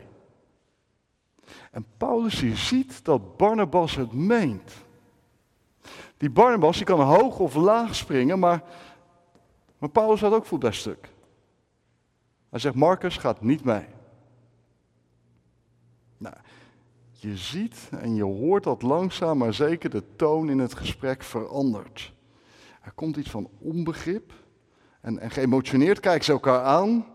En 1.71 1.85
Paulus 1.97 2.67
ziet 2.67 3.05
dat 3.05 3.37
Barnabas 3.37 3.95
het 3.95 4.13
meent. 4.13 4.73
Die 6.23 6.31
Barnabas 6.31 6.77
die 6.77 6.85
kan 6.85 6.99
hoog 6.99 7.39
of 7.39 7.55
laag 7.55 7.95
springen, 7.95 8.39
maar, 8.39 8.63
maar 9.77 9.89
Paulus 9.89 10.21
had 10.21 10.33
ook 10.33 10.45
voet 10.45 10.75
stuk. 10.75 11.09
Hij 12.49 12.59
zegt, 12.59 12.75
Marcus 12.75 13.17
gaat 13.17 13.41
niet 13.41 13.63
mee. 13.63 13.85
Nou, 16.17 16.35
je 17.11 17.37
ziet 17.37 17.89
en 17.99 18.15
je 18.15 18.23
hoort 18.23 18.63
dat 18.63 18.81
langzaam 18.81 19.37
maar 19.37 19.53
zeker 19.53 19.89
de 19.89 20.03
toon 20.15 20.49
in 20.49 20.59
het 20.59 20.73
gesprek 20.73 21.23
verandert. 21.23 22.13
Er 22.81 22.91
komt 22.91 23.17
iets 23.17 23.29
van 23.29 23.49
onbegrip 23.59 24.33
en, 25.01 25.19
en 25.19 25.31
geëmotioneerd 25.31 25.99
kijken 25.99 26.25
ze 26.25 26.31
elkaar 26.31 26.63
aan. 26.63 27.05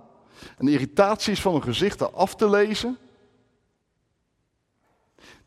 En 0.59 0.67
de 0.67 0.73
irritatie 0.73 1.33
is 1.33 1.41
van 1.41 1.53
hun 1.53 1.63
gezichten 1.63 2.15
af 2.15 2.35
te 2.35 2.51
lezen. 2.51 2.99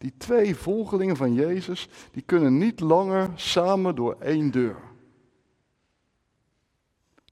Die 0.01 0.13
twee 0.17 0.55
volgelingen 0.55 1.15
van 1.15 1.33
Jezus, 1.33 1.89
die 2.11 2.21
kunnen 2.21 2.57
niet 2.57 2.79
langer 2.79 3.31
samen 3.35 3.95
door 3.95 4.15
één 4.19 4.51
deur. 4.51 4.81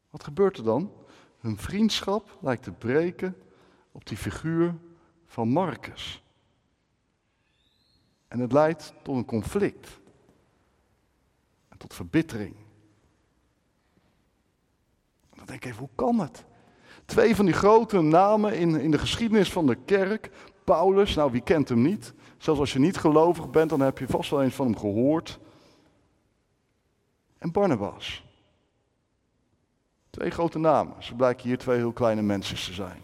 Wat 0.10 0.24
gebeurt 0.24 0.58
er 0.58 0.64
dan? 0.64 0.92
Hun 1.40 1.58
vriendschap 1.58 2.38
lijkt 2.42 2.64
te 2.64 2.72
breken 2.72 3.36
op 3.92 4.08
die 4.08 4.18
figuur 4.18 4.76
van 5.26 5.50
Marcus. 5.50 6.24
En 8.28 8.40
het 8.40 8.52
leidt 8.52 8.94
tot 9.04 9.16
een 9.16 9.26
conflict. 9.26 10.00
En 11.70 11.78
tot 11.78 11.94
verbittering. 11.94 12.56
dan 15.36 15.46
denk 15.46 15.64
ik 15.64 15.72
even, 15.72 15.80
hoe 15.80 15.96
kan 15.96 16.20
het? 16.20 16.46
Twee 17.06 17.36
van 17.36 17.46
die 17.46 17.54
grote 17.54 18.02
namen 18.02 18.58
in, 18.58 18.76
in 18.76 18.92
de 18.92 19.00
geschiedenis 19.00 19.52
van 19.52 19.68
de 19.68 19.76
kerk, 19.86 20.32
Paulus, 20.64 21.16
nou 21.16 21.32
wie 21.32 21.42
kent 21.42 21.70
hem 21.70 21.82
niet? 21.82 22.14
Zelfs 22.40 22.60
als 22.60 22.74
je 22.74 22.80
niet 22.80 22.98
gelovig 22.98 23.50
bent, 23.50 23.70
dan 23.70 23.80
heb 23.80 23.98
je 23.98 24.08
vast 24.08 24.30
wel 24.30 24.44
eens 24.44 24.56
van 24.56 24.66
hem 24.66 24.78
gehoord. 24.78 25.40
En 27.38 27.52
Barnabas. 27.52 28.24
Twee 30.10 30.30
grote 30.30 30.60
namen. 30.60 31.04
Ze 31.04 31.16
blijken 31.16 31.48
hier 31.48 31.58
twee 31.58 31.78
heel 31.78 31.92
kleine 31.92 32.22
mensen 32.22 32.56
te 32.56 32.74
zijn. 32.74 33.02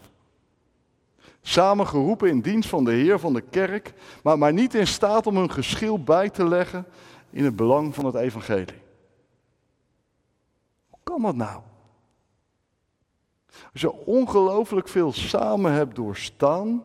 Samen 1.42 1.86
geroepen 1.86 2.28
in 2.28 2.40
dienst 2.40 2.68
van 2.68 2.84
de 2.84 2.92
Heer 2.92 3.18
van 3.18 3.32
de 3.32 3.40
kerk, 3.40 3.94
maar, 4.22 4.38
maar 4.38 4.52
niet 4.52 4.74
in 4.74 4.86
staat 4.86 5.26
om 5.26 5.36
hun 5.36 5.50
geschil 5.50 6.02
bij 6.02 6.30
te 6.30 6.48
leggen 6.48 6.86
in 7.30 7.44
het 7.44 7.56
belang 7.56 7.94
van 7.94 8.04
het 8.04 8.14
evangelie. 8.14 8.82
Hoe 10.90 11.00
kan 11.02 11.22
dat 11.22 11.36
nou? 11.36 11.62
Als 13.72 13.80
je 13.80 13.92
ongelooflijk 13.92 14.88
veel 14.88 15.12
samen 15.12 15.72
hebt 15.72 15.94
doorstaan, 15.94 16.84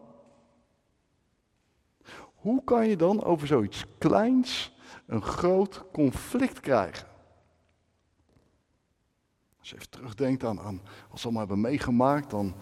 hoe 2.41 2.63
kan 2.63 2.87
je 2.87 2.95
dan 2.95 3.23
over 3.23 3.47
zoiets 3.47 3.85
kleins 3.97 4.73
een 5.05 5.21
groot 5.21 5.83
conflict 5.91 6.59
krijgen? 6.59 7.07
Als 9.59 9.69
je 9.69 9.75
even 9.75 9.89
terugdenkt 9.89 10.43
aan, 10.43 10.59
aan 10.59 10.81
wat 11.09 11.19
ze 11.19 11.23
allemaal 11.23 11.47
hebben 11.47 11.61
meegemaakt, 11.61 12.29
dan 12.29 12.53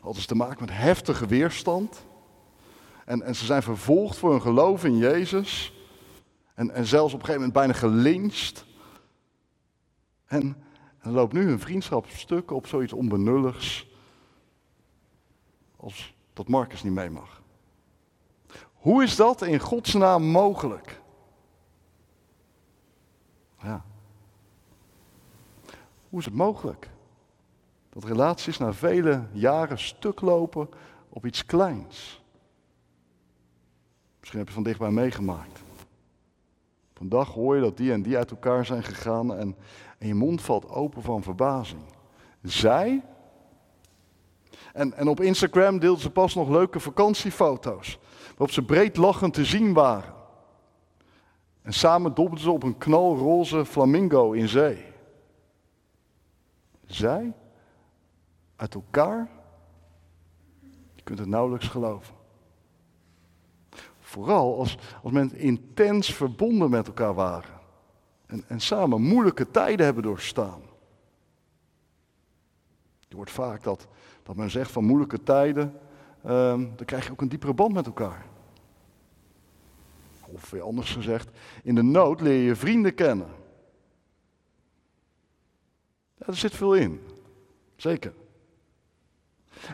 hadden 0.00 0.22
ze 0.22 0.28
te 0.28 0.34
maken 0.34 0.60
met 0.60 0.76
heftige 0.76 1.26
weerstand. 1.26 2.06
En, 3.04 3.22
en 3.22 3.34
ze 3.34 3.44
zijn 3.44 3.62
vervolgd 3.62 4.16
voor 4.16 4.30
hun 4.30 4.40
geloof 4.40 4.84
in 4.84 4.96
Jezus. 4.96 5.72
En, 6.54 6.70
en 6.70 6.86
zelfs 6.86 7.14
op 7.14 7.20
een 7.20 7.26
gegeven 7.26 7.46
moment 7.46 7.66
bijna 7.66 7.72
gelincht. 7.72 8.64
En, 10.26 10.56
en 10.98 11.10
loopt 11.10 11.32
nu 11.32 11.46
hun 11.46 11.60
vriendschap 11.60 12.06
stuk 12.06 12.50
op 12.50 12.66
zoiets 12.66 12.92
onbenulligs. 12.92 13.88
Als 15.76 16.14
dat 16.32 16.48
Marcus 16.48 16.82
niet 16.82 16.92
mee 16.92 17.10
mag. 17.10 17.42
Hoe 18.84 19.02
is 19.02 19.16
dat 19.16 19.42
in 19.42 19.58
Gods 19.58 19.94
naam 19.94 20.24
mogelijk? 20.24 21.00
Ja. 23.62 23.84
Hoe 26.08 26.18
is 26.18 26.24
het 26.24 26.34
mogelijk? 26.34 26.90
Dat 27.88 28.04
relaties 28.04 28.58
na 28.58 28.72
vele 28.72 29.26
jaren 29.32 29.78
stuk 29.78 30.20
lopen 30.20 30.68
op 31.08 31.26
iets 31.26 31.46
kleins. 31.46 32.22
Misschien 34.18 34.38
heb 34.38 34.48
je 34.48 34.54
van 34.54 34.62
dichtbij 34.62 34.90
meegemaakt. 34.90 35.62
Vandaag 36.94 37.28
hoor 37.28 37.54
je 37.54 37.62
dat 37.62 37.76
die 37.76 37.92
en 37.92 38.02
die 38.02 38.16
uit 38.16 38.30
elkaar 38.30 38.66
zijn 38.66 38.82
gegaan 38.82 39.34
en, 39.34 39.56
en 39.98 40.06
je 40.06 40.14
mond 40.14 40.42
valt 40.42 40.68
open 40.68 41.02
van 41.02 41.22
verbazing. 41.22 41.82
Zij. 42.42 43.02
En, 44.72 44.92
en 44.92 45.08
op 45.08 45.20
Instagram 45.20 45.78
deelden 45.78 46.02
ze 46.02 46.10
pas 46.10 46.34
nog 46.34 46.48
leuke 46.48 46.80
vakantiefoto's. 46.80 47.98
Waarop 48.36 48.50
ze 48.50 48.64
breed 48.64 48.96
lachend 48.96 49.34
te 49.34 49.44
zien 49.44 49.72
waren. 49.72 50.14
En 51.62 51.72
samen 51.72 52.14
dobbelden 52.14 52.44
ze 52.44 52.50
op 52.50 52.62
een 52.62 52.78
knalroze 52.78 53.64
flamingo 53.64 54.32
in 54.32 54.48
zee. 54.48 54.84
Zij 56.86 57.32
uit 58.56 58.74
elkaar. 58.74 59.28
Je 60.94 61.02
kunt 61.02 61.18
het 61.18 61.28
nauwelijks 61.28 61.68
geloven. 61.68 62.14
Vooral 63.98 64.58
als, 64.58 64.78
als 65.02 65.12
mensen 65.12 65.38
intens 65.38 66.14
verbonden 66.14 66.70
met 66.70 66.86
elkaar 66.86 67.14
waren. 67.14 67.60
En, 68.26 68.44
en 68.46 68.60
samen 68.60 69.02
moeilijke 69.02 69.50
tijden 69.50 69.84
hebben 69.84 70.02
doorstaan. 70.02 70.62
Je 73.08 73.16
hoort 73.16 73.30
vaak 73.30 73.62
dat, 73.62 73.86
dat 74.22 74.36
men 74.36 74.50
zegt 74.50 74.70
van 74.70 74.84
moeilijke 74.84 75.22
tijden, 75.22 75.80
um, 76.26 76.72
dan 76.76 76.86
krijg 76.86 77.04
je 77.04 77.12
ook 77.12 77.20
een 77.20 77.28
diepere 77.28 77.54
band 77.54 77.72
met 77.72 77.86
elkaar. 77.86 78.26
Of 80.26 80.50
weer 80.50 80.62
anders 80.62 80.92
gezegd, 80.92 81.30
in 81.62 81.74
de 81.74 81.82
nood 81.82 82.20
leer 82.20 82.42
je 82.42 82.56
vrienden 82.56 82.94
kennen. 82.94 83.28
Ja, 86.16 86.26
er 86.26 86.36
zit 86.36 86.54
veel 86.54 86.74
in. 86.74 87.00
Zeker. 87.76 88.12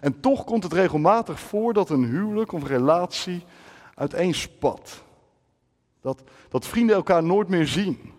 En 0.01 0.21
toch 0.21 0.45
komt 0.45 0.63
het 0.63 0.73
regelmatig 0.73 1.41
voor 1.41 1.73
dat 1.73 1.91
een 1.91 2.05
huwelijk 2.05 2.53
of 2.53 2.67
relatie 2.67 3.45
uiteenspat. 3.95 5.05
Dat, 6.01 6.23
dat 6.49 6.67
vrienden 6.67 6.97
elkaar 6.97 7.23
nooit 7.23 7.49
meer 7.49 7.67
zien. 7.67 8.13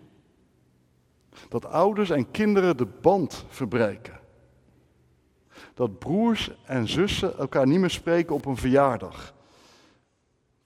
Dat 1.48 1.64
ouders 1.64 2.10
en 2.10 2.30
kinderen 2.30 2.76
de 2.76 2.86
band 2.86 3.44
verbreken. 3.48 4.20
Dat 5.74 5.98
broers 5.98 6.50
en 6.64 6.88
zussen 6.88 7.38
elkaar 7.38 7.66
niet 7.66 7.80
meer 7.80 7.90
spreken 7.90 8.34
op 8.34 8.44
een 8.46 8.56
verjaardag. 8.56 9.34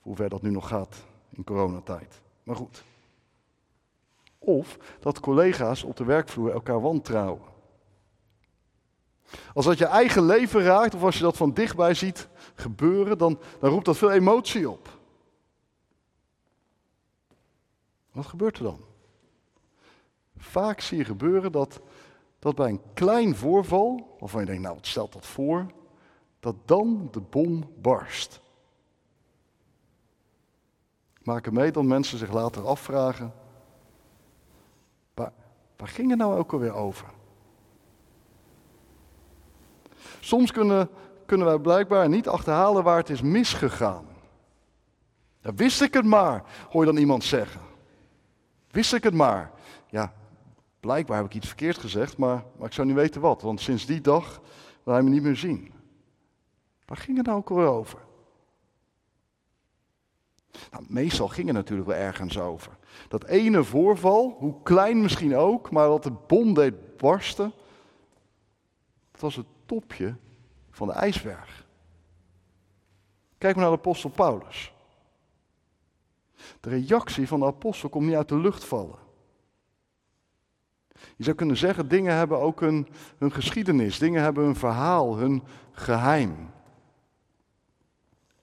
Hoe 0.01 0.17
ver 0.17 0.29
dat 0.29 0.43
nu 0.43 0.51
nog 0.51 0.69
gaat 0.69 0.97
in 1.31 1.45
coronatijd. 1.45 2.21
Maar 2.43 2.57
goed. 2.57 2.85
Of 4.39 4.79
dat 5.01 5.21
collega's 5.21 5.83
op 5.83 5.97
de 5.97 6.05
werkvloer 6.05 6.53
elkaar 6.53 6.81
wantrouwen. 6.81 7.55
Als 9.55 9.65
dat 9.65 9.79
je 9.79 9.87
eigen 9.87 10.25
leven 10.25 10.63
raakt, 10.63 10.95
of 10.95 11.03
als 11.03 11.17
je 11.17 11.23
dat 11.23 11.37
van 11.37 11.53
dichtbij 11.53 11.95
ziet 11.95 12.29
gebeuren, 12.55 13.19
dan, 13.19 13.39
dan 13.61 13.71
roept 13.71 13.85
dat 13.85 13.97
veel 13.97 14.11
emotie 14.11 14.71
op. 14.71 14.99
Wat 18.13 18.27
gebeurt 18.27 18.57
er 18.57 18.63
dan? 18.63 18.81
Vaak 20.37 20.81
zie 20.81 20.99
je 20.99 21.05
gebeuren 21.05 21.53
dat, 21.53 21.81
dat 22.39 22.55
bij 22.55 22.69
een 22.69 22.83
klein 22.95 23.37
voorval, 23.37 24.17
waarvan 24.19 24.41
je 24.41 24.47
denkt, 24.47 24.63
nou 24.63 24.75
wat 24.75 24.87
stelt 24.87 25.13
dat 25.13 25.27
voor, 25.27 25.67
dat 26.41 26.57
dan 26.65 27.09
de 27.11 27.21
bom 27.21 27.73
barst. 27.81 28.41
Maken 31.23 31.55
mee 31.55 31.73
dat 31.73 31.85
mensen 31.85 32.19
zich 32.19 32.33
later 32.33 32.67
afvragen, 32.67 33.35
waar, 35.15 35.33
waar 35.77 35.89
ging 35.89 36.11
het 36.11 36.19
nou 36.19 36.39
ook 36.39 36.53
alweer 36.53 36.75
over? 36.75 37.07
Soms 40.21 40.53
kunnen, 40.53 40.89
kunnen 41.27 41.47
wij 41.47 41.59
blijkbaar 41.59 42.09
niet 42.09 42.29
achterhalen 42.29 42.85
waar 42.85 42.97
het 42.97 43.11
is 43.11 43.23
misgegaan. 43.23 44.07
Wist 45.41 45.81
ik 45.81 45.95
het 45.95 46.05
maar, 46.05 46.45
hoor 46.71 46.85
je 46.85 46.93
dan 46.93 47.01
iemand 47.01 47.25
zeggen. 47.25 47.61
Wist 48.71 48.93
ik 48.93 49.03
het 49.03 49.15
maar. 49.15 49.51
Ja, 49.87 50.13
blijkbaar 50.87 51.17
heb 51.17 51.27
ik 51.27 51.35
iets 51.35 51.47
verkeerd 51.47 51.79
gezegd, 51.79 52.17
maar, 52.17 52.45
maar 52.57 52.67
ik 52.67 52.73
zou 52.73 52.87
niet 52.87 52.97
weten 52.97 53.21
wat. 53.21 53.43
Want 53.43 53.61
sinds 53.61 53.87
die 53.87 54.01
dag 54.01 54.41
wil 54.83 54.95
hij 54.95 55.03
me 55.03 55.11
niet 55.11 55.23
meer 55.23 55.37
zien. 55.37 55.73
Waar 56.85 56.97
ging 56.97 57.17
het 57.17 57.27
nou 57.27 57.39
ook 57.39 57.51
alweer 57.51 57.67
over? 57.67 57.99
Nou, 60.71 60.85
meestal 60.89 61.29
ging 61.29 61.47
het 61.47 61.57
natuurlijk 61.57 61.89
wel 61.89 61.99
ergens 61.99 62.39
over. 62.39 62.77
Dat 63.09 63.25
ene 63.25 63.65
voorval, 63.65 64.37
hoe 64.39 64.63
klein 64.63 65.01
misschien 65.01 65.37
ook, 65.37 65.71
maar 65.71 65.89
wat 65.89 66.03
de 66.03 66.13
bom 66.27 66.55
deed 66.55 66.97
barsten, 66.97 67.53
dat 69.11 69.21
was 69.21 69.37
het 69.37 69.47
topje 69.65 70.17
van 70.71 70.87
de 70.87 70.93
ijsberg. 70.93 71.67
Kijk 73.39 73.55
maar 73.55 73.65
naar 73.65 73.73
de 73.73 73.79
apostel 73.79 74.11
Paulus. 74.11 74.73
De 76.61 76.69
reactie 76.69 77.29
van 77.29 77.41
de 77.41 77.47
apostel 77.47 77.89
komt 77.89 78.07
niet 78.07 78.15
uit 78.15 78.29
de 78.29 78.39
lucht 78.39 78.65
vallen. 78.65 79.06
Je 81.17 81.25
zou 81.25 81.37
kunnen 81.37 81.57
zeggen, 81.57 81.89
dingen 81.89 82.15
hebben 82.15 82.41
ook 82.41 82.61
een, 82.61 82.89
hun 83.19 83.33
geschiedenis, 83.33 83.99
dingen 83.99 84.23
hebben 84.23 84.45
hun 84.45 84.57
verhaal, 84.57 85.17
hun 85.17 85.43
geheim. 85.73 86.51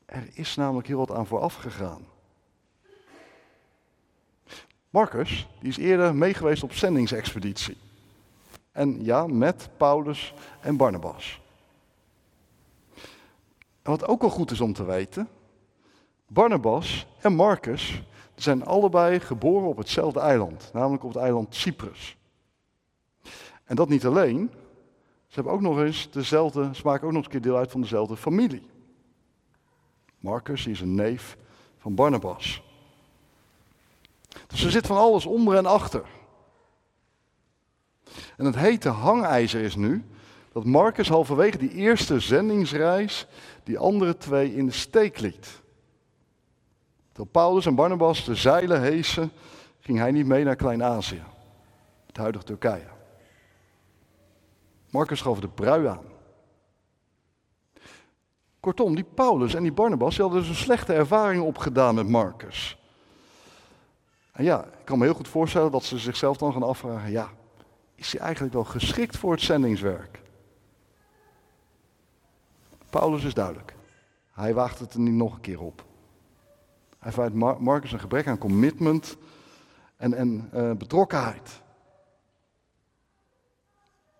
Er 0.05 0.29
is 0.33 0.55
namelijk 0.55 0.87
heel 0.87 0.97
wat 0.97 1.11
aan 1.11 1.27
vooraf 1.27 1.55
gegaan. 1.55 2.05
Marcus, 4.89 5.47
die 5.59 5.69
is 5.69 5.77
eerder 5.77 6.15
meegeweest 6.15 6.63
op 6.63 6.73
zendingsexpeditie. 6.73 7.77
En 8.71 9.03
ja, 9.03 9.27
met 9.27 9.69
Paulus 9.77 10.33
en 10.61 10.77
Barnabas. 10.77 11.41
Wat 13.81 14.07
ook 14.07 14.23
al 14.23 14.29
goed 14.29 14.51
is 14.51 14.61
om 14.61 14.73
te 14.73 14.83
weten, 14.83 15.27
Barnabas 16.27 17.07
en 17.21 17.33
Marcus 17.33 18.03
zijn 18.35 18.65
allebei 18.65 19.19
geboren 19.19 19.67
op 19.67 19.77
hetzelfde 19.77 20.19
eiland, 20.19 20.69
namelijk 20.73 21.03
op 21.03 21.13
het 21.13 21.23
eiland 21.23 21.55
Cyprus. 21.55 22.17
En 23.63 23.75
dat 23.75 23.89
niet 23.89 24.05
alleen, 24.05 24.51
ze 25.27 25.35
hebben 25.35 25.53
ook 25.53 25.61
nog 25.61 25.79
eens 25.79 26.11
dezelfde, 26.11 26.69
ze 26.75 26.81
maken 26.83 27.07
ook 27.07 27.13
nog 27.13 27.23
eens 27.23 27.25
een 27.25 27.31
keer 27.31 27.49
deel 27.51 27.57
uit 27.57 27.71
van 27.71 27.81
dezelfde 27.81 28.17
familie. 28.17 28.69
Marcus 30.19 30.67
is 30.67 30.81
een 30.81 30.95
neef 30.95 31.37
van 31.77 31.95
Barnabas. 31.95 32.63
Dus 34.47 34.63
er 34.63 34.71
zit 34.71 34.87
van 34.87 34.97
alles 34.97 35.25
onder 35.25 35.57
en 35.57 35.65
achter. 35.65 36.05
En 38.37 38.45
het 38.45 38.55
hete 38.55 38.89
hangijzer 38.89 39.61
is 39.61 39.75
nu 39.75 40.03
dat 40.51 40.65
Marcus 40.65 41.09
halverwege 41.09 41.57
die 41.57 41.71
eerste 41.71 42.19
zendingsreis 42.19 43.27
die 43.63 43.77
andere 43.77 44.17
twee 44.17 44.55
in 44.55 44.65
de 44.65 44.71
steek 44.71 45.19
liet. 45.19 45.61
Terwijl 47.07 47.29
Paulus 47.31 47.65
en 47.65 47.75
Barnabas 47.75 48.25
de 48.25 48.35
zeilen 48.35 48.81
heesen, 48.81 49.31
ging 49.79 49.97
hij 49.97 50.11
niet 50.11 50.25
mee 50.25 50.43
naar 50.43 50.55
Klein-Azië, 50.55 51.23
het 52.05 52.17
huidige 52.17 52.45
Turkije. 52.45 52.87
Marcus 54.93 55.21
gaf 55.21 55.39
de 55.39 55.47
brui 55.47 55.87
aan. 55.87 56.05
Kortom, 58.59 58.95
die 58.95 59.03
Paulus 59.03 59.53
en 59.53 59.63
die 59.63 59.71
Barnabas 59.71 60.17
hadden 60.17 60.39
dus 60.39 60.49
een 60.49 60.55
slechte 60.55 60.93
ervaring 60.93 61.43
opgedaan 61.43 61.95
met 61.95 62.07
Marcus. 62.07 62.77
En 64.31 64.43
ja, 64.43 64.65
ik 64.65 64.85
kan 64.85 64.97
me 64.97 65.03
heel 65.03 65.13
goed 65.13 65.27
voorstellen 65.27 65.71
dat 65.71 65.83
ze 65.83 65.97
zichzelf 65.97 66.37
dan 66.37 66.53
gaan 66.53 66.63
afvragen, 66.63 67.11
ja, 67.11 67.29
is 67.95 68.11
hij 68.11 68.21
eigenlijk 68.21 68.53
wel 68.53 68.63
geschikt 68.63 69.17
voor 69.17 69.31
het 69.31 69.41
zendingswerk? 69.41 70.21
Paulus 72.89 73.23
is 73.23 73.33
duidelijk. 73.33 73.75
Hij 74.31 74.53
waagt 74.53 74.79
het 74.79 74.93
er 74.93 74.99
niet 74.99 75.13
nog 75.13 75.33
een 75.33 75.41
keer 75.41 75.61
op. 75.61 75.85
Hij 76.99 77.11
vindt 77.11 77.59
Marcus 77.59 77.91
een 77.91 77.99
gebrek 77.99 78.27
aan 78.27 78.37
commitment 78.37 79.17
en, 79.97 80.13
en 80.13 80.49
uh, 80.53 80.71
betrokkenheid. 80.71 81.62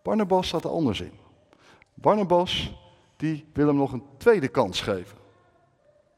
Barnabas 0.04 0.48
staat 0.48 0.64
er 0.64 0.70
anders 0.70 1.02
in. 1.02 1.12
Barnabas, 1.94 2.74
die 3.16 3.46
wil 3.54 3.68
hem 3.68 3.76
nog 3.76 3.92
een 3.92 4.04
tweede 4.18 4.48
kans 4.48 4.82
geven. 4.82 5.18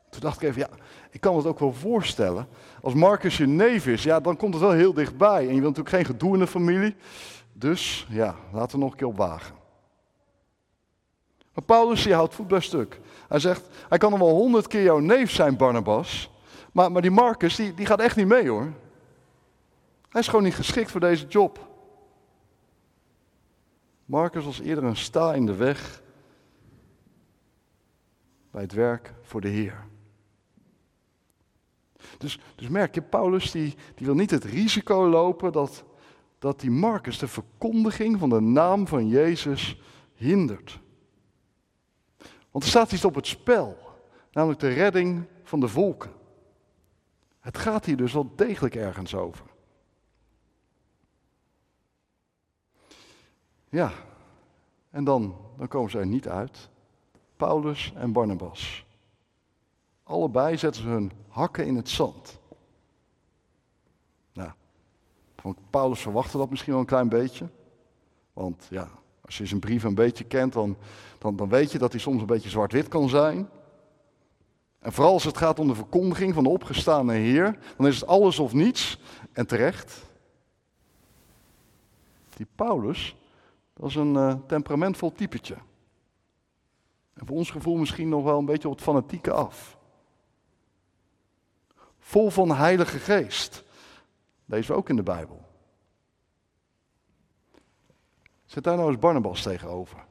Toen 0.09 0.21
dacht 0.21 0.41
ik 0.41 0.47
even, 0.47 0.61
ja, 0.61 0.69
ik 1.11 1.21
kan 1.21 1.35
het 1.35 1.45
ook 1.45 1.59
wel 1.59 1.73
voorstellen. 1.73 2.47
Als 2.81 2.93
Marcus 2.93 3.37
je 3.37 3.47
neef 3.47 3.87
is, 3.87 4.03
ja, 4.03 4.19
dan 4.19 4.37
komt 4.37 4.53
het 4.53 4.63
wel 4.63 4.71
heel 4.71 4.93
dichtbij. 4.93 5.47
En 5.47 5.55
je 5.55 5.61
wilt 5.61 5.75
natuurlijk 5.75 5.89
geen 5.89 6.05
gedoe 6.05 6.33
in 6.33 6.39
de 6.39 6.47
familie. 6.47 6.95
Dus 7.53 8.07
ja, 8.09 8.35
laten 8.51 8.77
we 8.77 8.83
nog 8.83 8.91
een 8.91 8.97
keer 8.97 9.07
op 9.07 9.17
wagen. 9.17 9.55
Maar 11.53 11.63
Paulus 11.63 12.03
die 12.03 12.13
houdt 12.13 12.35
voet 12.35 12.47
bij 12.47 12.59
stuk. 12.59 12.99
Hij 13.27 13.39
zegt, 13.39 13.67
hij 13.89 13.97
kan 13.97 14.11
nog 14.11 14.19
wel 14.19 14.29
honderd 14.29 14.67
keer 14.67 14.83
jouw 14.83 14.99
neef 14.99 15.31
zijn, 15.31 15.57
Barnabas. 15.57 16.31
Maar, 16.71 16.91
maar 16.91 17.01
die 17.01 17.11
Marcus, 17.11 17.55
die 17.55 17.85
gaat 17.85 17.99
echt 17.99 18.15
niet 18.15 18.27
mee 18.27 18.49
hoor. 18.49 18.73
Hij 20.09 20.21
is 20.21 20.27
gewoon 20.27 20.43
niet 20.43 20.55
geschikt 20.55 20.91
voor 20.91 20.99
deze 20.99 21.27
job. 21.27 21.74
Marcus 24.05 24.45
was 24.45 24.59
eerder 24.59 24.83
een 24.83 24.95
sta 24.95 25.33
in 25.33 25.45
de 25.45 25.55
weg 25.55 26.03
bij 28.51 28.61
het 28.61 28.73
werk 28.73 29.13
voor 29.21 29.41
de 29.41 29.47
Heer. 29.47 29.87
Dus, 32.17 32.39
dus 32.55 32.67
merk 32.67 32.95
je, 32.95 33.01
Paulus 33.01 33.51
die, 33.51 33.75
die 33.95 34.05
wil 34.05 34.15
niet 34.15 34.31
het 34.31 34.43
risico 34.43 35.09
lopen 35.09 35.51
dat, 35.51 35.83
dat 36.39 36.59
die 36.59 36.71
Marcus 36.71 37.17
de 37.17 37.27
verkondiging 37.27 38.19
van 38.19 38.29
de 38.29 38.39
naam 38.39 38.87
van 38.87 39.07
Jezus 39.07 39.81
hindert. 40.13 40.79
Want 42.51 42.63
er 42.63 42.69
staat 42.69 42.91
iets 42.91 43.05
op 43.05 43.15
het 43.15 43.27
spel, 43.27 43.77
namelijk 44.31 44.59
de 44.59 44.73
redding 44.73 45.23
van 45.43 45.59
de 45.59 45.67
volken. 45.67 46.11
Het 47.39 47.57
gaat 47.57 47.85
hier 47.85 47.97
dus 47.97 48.13
wel 48.13 48.33
degelijk 48.35 48.75
ergens 48.75 49.15
over. 49.15 49.45
Ja, 53.75 53.91
en 54.89 55.03
dan, 55.03 55.35
dan 55.57 55.67
komen 55.67 55.91
ze 55.91 55.99
er 55.99 56.05
niet 56.05 56.27
uit. 56.27 56.69
Paulus 57.37 57.93
en 57.95 58.11
Barnabas. 58.11 58.85
Allebei 60.03 60.57
zetten 60.57 60.81
ze 60.81 60.87
hun 60.87 61.11
hakken 61.27 61.65
in 61.65 61.75
het 61.75 61.89
zand. 61.89 62.39
Nou, 64.33 64.51
Paulus 65.69 66.01
verwachtte 66.01 66.37
dat 66.37 66.49
misschien 66.49 66.71
wel 66.71 66.81
een 66.81 66.87
klein 66.87 67.09
beetje. 67.09 67.47
Want 68.33 68.67
ja, 68.69 68.89
als 69.21 69.37
je 69.37 69.45
zijn 69.45 69.59
brief 69.59 69.83
een 69.83 69.95
beetje 69.95 70.23
kent, 70.23 70.53
dan, 70.53 70.77
dan, 71.17 71.35
dan 71.35 71.49
weet 71.49 71.71
je 71.71 71.77
dat 71.77 71.91
hij 71.91 72.01
soms 72.01 72.21
een 72.21 72.27
beetje 72.27 72.49
zwart-wit 72.49 72.87
kan 72.87 73.09
zijn. 73.09 73.49
En 74.79 74.93
vooral 74.93 75.13
als 75.13 75.23
het 75.23 75.37
gaat 75.37 75.59
om 75.59 75.67
de 75.67 75.75
verkondiging 75.75 76.33
van 76.33 76.43
de 76.43 76.49
opgestane 76.49 77.13
Heer, 77.13 77.57
dan 77.77 77.87
is 77.87 77.99
het 77.99 78.09
alles 78.09 78.39
of 78.39 78.53
niets. 78.53 78.99
En 79.31 79.47
terecht. 79.47 80.03
Die 82.35 82.47
Paulus, 82.55 83.15
dat 83.75 83.89
is 83.89 83.95
een 83.95 84.13
uh, 84.13 84.33
temperamentvol 84.47 85.11
typetje. 85.11 85.57
En 87.13 87.25
voor 87.25 87.37
ons 87.37 87.51
gevoel 87.51 87.75
misschien 87.75 88.09
nog 88.09 88.23
wel 88.23 88.39
een 88.39 88.45
beetje 88.45 88.67
op 88.67 88.73
het 88.73 88.83
fanatieke 88.83 89.31
af. 89.31 89.77
Vol 91.99 92.29
van 92.29 92.51
Heilige 92.51 92.99
Geest. 92.99 93.63
Lezen 94.45 94.71
we 94.71 94.77
ook 94.77 94.89
in 94.89 94.95
de 94.95 95.03
Bijbel. 95.03 95.41
Zet 98.45 98.63
daar 98.63 98.77
nou 98.77 98.89
eens 98.89 98.99
Barnabas 98.99 99.41
tegenover. 99.41 100.05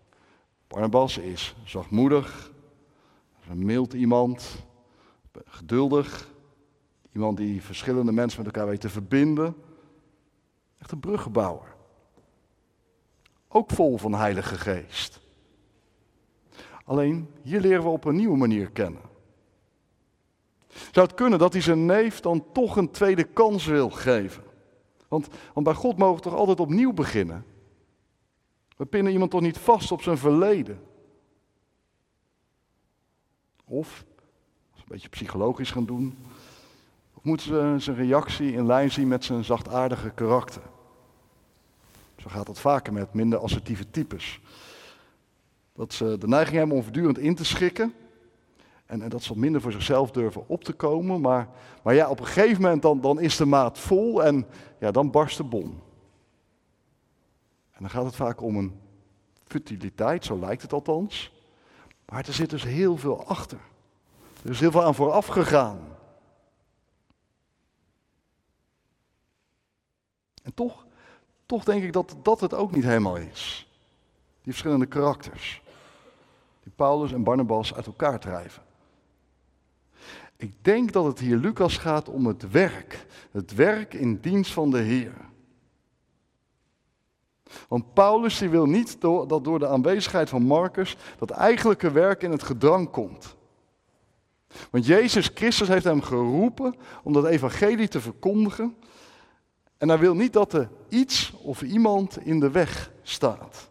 Barnabas 0.69 1.19
is 1.19 1.57
zachtmoedig, 1.65 2.53
een 3.49 3.65
mild 3.65 3.93
iemand, 3.93 4.65
geduldig, 5.45 6.31
iemand 7.13 7.37
die 7.37 7.63
verschillende 7.63 8.13
mensen 8.13 8.45
met 8.45 8.55
elkaar 8.55 8.69
weet 8.69 8.81
te 8.81 8.89
verbinden. 8.89 9.57
Echt 10.79 10.91
een 10.91 11.01
bruggenbouwer. 11.01 11.74
Ook 13.57 13.71
vol 13.71 13.99
van 13.99 14.15
Heilige 14.15 14.55
Geest. 14.55 15.21
Alleen 16.85 17.31
hier 17.43 17.61
leren 17.61 17.83
we 17.83 17.89
op 17.89 18.05
een 18.05 18.17
nieuwe 18.17 18.37
manier 18.37 18.71
kennen. 18.71 19.01
Zou 20.69 21.07
het 21.07 21.15
kunnen 21.15 21.39
dat 21.39 21.53
hij 21.53 21.63
zijn 21.63 21.87
neef 21.87 22.21
dan 22.21 22.45
toch 22.53 22.77
een 22.77 22.91
tweede 22.91 23.25
kans 23.25 23.67
wil 23.67 23.91
geven? 23.91 24.43
Want, 25.09 25.29
want 25.53 25.67
bij 25.67 25.75
God 25.75 25.97
mogen 25.97 26.17
we 26.17 26.23
toch 26.23 26.35
altijd 26.35 26.61
opnieuw 26.61 26.93
beginnen? 26.93 27.45
We 28.77 28.85
pinnen 28.85 29.13
iemand 29.13 29.31
toch 29.31 29.41
niet 29.41 29.59
vast 29.59 29.93
op 29.93 30.03
zijn 30.03 30.19
verleden? 30.19 30.83
Of, 33.65 34.05
als 34.71 34.77
we 34.77 34.81
een 34.81 34.85
beetje 34.89 35.09
psychologisch 35.09 35.71
gaan 35.71 35.87
doen, 35.87 36.19
of 37.15 37.23
moeten 37.25 37.47
ze 37.47 37.75
zijn 37.79 37.97
reactie 37.97 38.53
in 38.53 38.67
lijn 38.67 38.91
zien 38.91 39.09
met 39.09 39.25
zijn 39.25 39.45
zachtaardige 39.45 40.11
karakter? 40.11 40.63
Zo 42.25 42.31
gaat 42.31 42.47
het 42.47 42.59
vaker 42.59 42.93
met 42.93 43.15
minder 43.15 43.39
assertieve 43.39 43.91
types. 43.91 44.41
Dat 45.73 45.93
ze 45.93 46.19
de 46.19 46.29
neiging 46.29 46.57
hebben 46.57 46.77
om 46.77 46.83
voortdurend 46.83 47.19
in 47.19 47.35
te 47.35 47.45
schikken. 47.45 47.95
En, 48.87 49.03
en, 49.03 49.09
dat 49.09 49.23
ze 49.23 49.39
minder 49.39 49.61
voor 49.61 49.73
zichzelf 49.73 50.11
durven 50.11 50.49
op 50.49 50.65
te 50.65 50.73
komen. 50.73 51.21
Maar, 51.21 51.49
maar 51.83 51.95
ja, 51.95 52.09
op 52.11 52.21
een 52.21 52.27
gegeven 52.27 52.63
moment 52.63 52.83
dan, 52.83 53.01
dan 53.01 53.21
is 53.21 53.37
de 53.37 53.45
maat 53.45 53.79
vol 53.79 54.25
en 54.25 54.47
ja, 54.79 54.91
dan 54.91 55.11
barst 55.11 55.37
de 55.37 55.43
bom. 55.43 55.83
En 57.71 57.81
dan 57.81 57.91
gaat 57.91 58.05
het 58.05 58.17
vaak 58.17 58.41
om 58.41 58.57
een 58.57 58.81
futiliteit, 59.47 60.25
zo 60.25 60.39
lijkt 60.39 60.63
het 60.63 60.73
althans. 60.73 61.33
Maar 62.07 62.27
er 62.27 62.33
zit 62.33 62.51
dus 62.51 62.65
heel 62.65 62.97
veel 62.97 63.27
achter. 63.27 63.61
Er 64.45 64.51
is 64.51 64.61
heel 64.61 64.71
veel 64.71 64.85
aan 64.85 64.95
vooraf 64.95 65.27
gegaan. 65.27 65.79
En 70.43 70.55
toch, 70.55 70.87
toch 71.47 71.65
denk 71.65 71.83
ik 71.83 71.93
dat 71.93 72.17
dat 72.23 72.41
het 72.41 72.55
ook 72.55 72.75
niet 72.75 72.85
helemaal 72.85 73.17
is. 73.17 73.69
Die 74.43 74.53
verschillende 74.53 74.87
karakters. 74.87 75.63
Die 76.63 76.73
Paulus 76.77 77.13
en 77.13 77.23
Barnabas 77.23 77.75
uit 77.75 77.87
elkaar 77.87 78.21
drijven. 78.21 78.63
Ik 80.37 80.65
denk 80.65 80.93
dat 80.93 81.05
het 81.05 81.19
hier 81.19 81.37
Lucas 81.37 81.77
gaat 81.77 82.09
om 82.09 82.27
het 82.27 82.51
werk. 82.51 83.07
Het 83.31 83.55
werk 83.55 83.95
in 83.95 84.21
dienst 84.21 84.53
van 84.53 84.71
de 84.71 84.79
Heer. 84.81 85.15
Want 87.69 87.95
Paulus 87.95 88.39
die 88.39 88.49
wil 88.49 88.67
niet 88.67 89.01
dat 89.01 89.45
door 89.45 89.59
de 89.59 89.69
aanwezigheid 89.69 90.29
van 90.29 90.43
Marcus 90.43 90.97
dat 91.19 91.31
eigenlijke 91.31 91.91
werk 91.91 92.23
in 92.23 92.31
het 92.31 92.43
gedrang 92.43 92.91
komt. 92.91 93.37
Want 94.71 94.87
Jezus 94.87 95.31
Christus 95.35 95.69
heeft 95.69 95.85
hem 95.85 96.03
geroepen 96.03 96.75
om 97.03 97.13
dat 97.13 97.27
evangelie 97.27 97.89
te 97.89 98.01
verkondigen. 98.01 98.77
En 99.85 99.91
hij 99.91 99.99
wil 99.99 100.15
niet 100.15 100.33
dat 100.33 100.53
er 100.53 100.71
iets 100.89 101.33
of 101.33 101.63
iemand 101.63 102.19
in 102.19 102.41
de 102.41 102.51
weg 102.51 102.93
staat. 103.03 103.71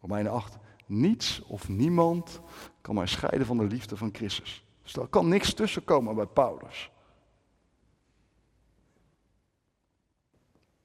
Romeinen 0.00 0.32
8. 0.32 0.58
Niets 0.86 1.42
of 1.42 1.68
niemand 1.68 2.40
kan 2.80 2.94
mij 2.94 3.06
scheiden 3.06 3.46
van 3.46 3.58
de 3.58 3.64
liefde 3.64 3.96
van 3.96 4.10
Christus. 4.12 4.64
Dus 4.82 4.96
er 4.96 5.06
kan 5.06 5.28
niks 5.28 5.54
tussenkomen 5.54 6.14
bij 6.14 6.26
Paulus. 6.26 6.90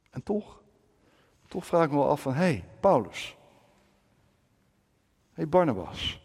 En 0.09 0.23
toch, 0.23 0.61
toch 1.47 1.65
vraag 1.65 1.85
ik 1.85 1.91
me 1.91 1.97
wel 1.97 2.09
af 2.09 2.21
van, 2.21 2.33
hé, 2.33 2.39
hey, 2.39 2.65
Paulus. 2.79 3.37
Hé, 5.27 5.33
hey, 5.33 5.49
Barnabas. 5.49 6.21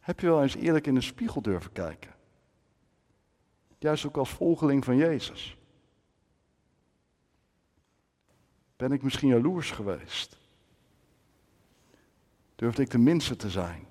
Heb 0.00 0.20
je 0.20 0.26
wel 0.26 0.42
eens 0.42 0.54
eerlijk 0.54 0.86
in 0.86 0.94
de 0.94 1.00
spiegel 1.00 1.42
durven 1.42 1.72
kijken? 1.72 2.14
Juist 3.78 4.06
ook 4.06 4.16
als 4.16 4.30
volgeling 4.30 4.84
van 4.84 4.96
Jezus. 4.96 5.58
Ben 8.84 8.92
ik 8.92 9.02
misschien 9.02 9.28
jaloers 9.28 9.70
geweest? 9.70 10.38
Durfde 12.54 12.82
ik 12.82 12.90
de 12.90 12.98
minste 12.98 13.36
te 13.36 13.50
zijn? 13.50 13.86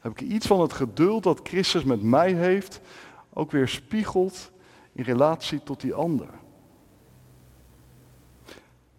Heb 0.00 0.12
ik 0.12 0.20
iets 0.20 0.46
van 0.46 0.60
het 0.60 0.72
geduld 0.72 1.22
dat 1.22 1.40
Christus 1.42 1.84
met 1.84 2.02
mij 2.02 2.32
heeft, 2.32 2.80
ook 3.32 3.50
weer 3.50 3.68
spiegeld 3.68 4.50
in 4.92 5.04
relatie 5.04 5.62
tot 5.62 5.80
die 5.80 5.94
ander? 5.94 6.28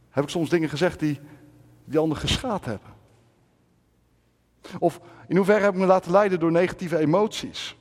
Heb 0.10 0.24
ik 0.24 0.30
soms 0.30 0.50
dingen 0.50 0.69
gezegd 0.69 1.00
die 1.00 1.19
die 1.86 2.00
ander 2.00 2.17
geschaad 2.17 2.65
hebben? 2.65 2.93
Of 4.80 5.02
in 5.28 5.36
hoeverre 5.36 5.63
heb 5.63 5.74
ik 5.74 5.80
me 5.80 5.86
laten 5.86 6.12
leiden 6.12 6.39
door 6.39 6.52
negatieve 6.52 6.98
emoties? 6.98 7.78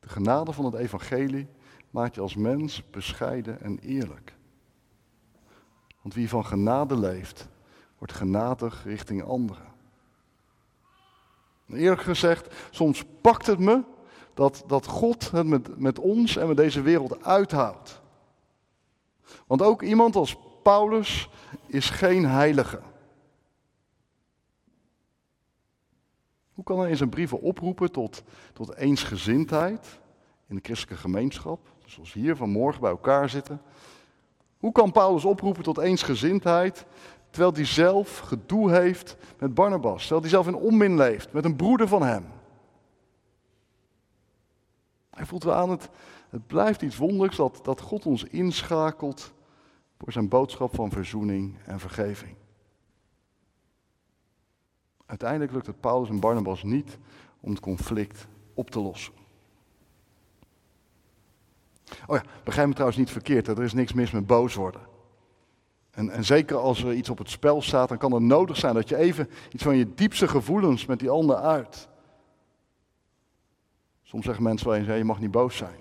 De 0.00 0.08
genade 0.08 0.52
van 0.52 0.64
het 0.64 0.74
evangelie 0.74 1.48
maakt 1.92 2.14
je 2.14 2.20
als 2.20 2.34
mens 2.34 2.90
bescheiden 2.90 3.60
en 3.60 3.78
eerlijk. 3.78 4.34
Want 6.02 6.14
wie 6.14 6.28
van 6.28 6.44
genade 6.44 6.98
leeft, 6.98 7.48
Word 7.98 8.12
genadig 8.12 8.84
richting 8.84 9.24
anderen. 9.24 9.72
Eerlijk 11.68 12.02
gezegd, 12.02 12.54
soms 12.70 13.04
pakt 13.20 13.46
het 13.46 13.58
me 13.58 13.82
dat, 14.34 14.64
dat 14.66 14.86
God 14.86 15.30
het 15.30 15.46
met, 15.46 15.78
met 15.78 15.98
ons 15.98 16.36
en 16.36 16.46
met 16.46 16.56
deze 16.56 16.82
wereld 16.82 17.24
uithoudt. 17.24 18.00
Want 19.46 19.62
ook 19.62 19.82
iemand 19.82 20.16
als 20.16 20.36
Paulus 20.62 21.28
is 21.66 21.90
geen 21.90 22.26
heilige. 22.26 22.80
Hoe 26.52 26.64
kan 26.64 26.78
hij 26.78 26.90
in 26.90 26.96
zijn 26.96 27.08
brieven 27.08 27.40
oproepen 27.40 27.92
tot, 27.92 28.22
tot 28.52 28.74
eensgezindheid 28.74 30.00
in 30.46 30.54
de 30.54 30.62
christelijke 30.62 31.00
gemeenschap? 31.00 31.71
Zoals 31.92 32.12
hier 32.12 32.36
vanmorgen 32.36 32.80
bij 32.80 32.90
elkaar 32.90 33.28
zitten. 33.28 33.62
Hoe 34.58 34.72
kan 34.72 34.92
Paulus 34.92 35.24
oproepen 35.24 35.62
tot 35.62 35.78
eensgezindheid 35.78 36.86
terwijl 37.30 37.52
hij 37.52 37.64
zelf 37.64 38.18
gedoe 38.18 38.70
heeft 38.70 39.16
met 39.38 39.54
Barnabas? 39.54 40.00
Terwijl 40.00 40.20
hij 40.20 40.30
zelf 40.30 40.46
in 40.46 40.54
onmin 40.54 40.96
leeft 40.96 41.32
met 41.32 41.44
een 41.44 41.56
broeder 41.56 41.88
van 41.88 42.02
hem? 42.02 42.26
Hij 45.10 45.26
voelt 45.26 45.44
wel 45.44 45.54
aan 45.54 45.70
het, 45.70 45.88
het 46.30 46.46
blijft 46.46 46.82
iets 46.82 46.96
wonderlijks 46.96 47.36
dat, 47.36 47.60
dat 47.62 47.80
God 47.80 48.06
ons 48.06 48.24
inschakelt 48.24 49.32
voor 49.98 50.12
zijn 50.12 50.28
boodschap 50.28 50.74
van 50.74 50.90
verzoening 50.90 51.58
en 51.64 51.80
vergeving. 51.80 52.36
Uiteindelijk 55.06 55.52
lukt 55.52 55.66
het 55.66 55.80
Paulus 55.80 56.08
en 56.08 56.20
Barnabas 56.20 56.62
niet 56.62 56.98
om 57.40 57.50
het 57.50 57.60
conflict 57.60 58.26
op 58.54 58.70
te 58.70 58.80
lossen. 58.80 59.21
Oh 62.06 62.16
ja, 62.16 62.22
begrijp 62.44 62.66
me 62.66 62.72
trouwens 62.72 62.98
niet 62.98 63.10
verkeerd, 63.10 63.48
er 63.48 63.62
is 63.62 63.72
niks 63.72 63.92
mis 63.92 64.10
met 64.10 64.26
boos 64.26 64.54
worden. 64.54 64.80
En, 65.90 66.10
en, 66.10 66.24
zeker 66.24 66.56
als 66.56 66.84
er 66.84 66.92
iets 66.92 67.08
op 67.08 67.18
het 67.18 67.30
spel 67.30 67.62
staat, 67.62 67.88
dan 67.88 67.98
kan 67.98 68.12
het 68.12 68.22
nodig 68.22 68.56
zijn 68.56 68.74
dat 68.74 68.88
je 68.88 68.96
even 68.96 69.28
iets 69.50 69.62
van 69.62 69.76
je 69.76 69.94
diepste 69.94 70.28
gevoelens 70.28 70.86
met 70.86 70.98
die 70.98 71.10
ander 71.10 71.36
uit. 71.36 71.88
Soms 74.02 74.24
zeggen 74.24 74.44
mensen 74.44 74.68
wel 74.68 74.76
eens, 74.76 74.86
je 74.86 75.04
mag 75.04 75.20
niet 75.20 75.30
boos 75.30 75.56
zijn. 75.56 75.80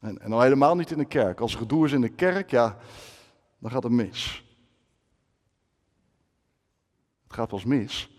En, 0.00 0.20
en 0.20 0.32
al 0.32 0.40
helemaal 0.40 0.76
niet 0.76 0.90
in 0.90 0.98
de 0.98 1.04
kerk. 1.04 1.40
Als 1.40 1.52
er 1.52 1.58
gedoe 1.58 1.86
is 1.86 1.92
in 1.92 2.00
de 2.00 2.08
kerk, 2.08 2.50
ja, 2.50 2.78
dan 3.58 3.70
gaat 3.70 3.82
het 3.82 3.92
mis. 3.92 4.44
Het 7.22 7.32
gaat 7.32 7.48
pas 7.48 7.64
mis 7.64 8.10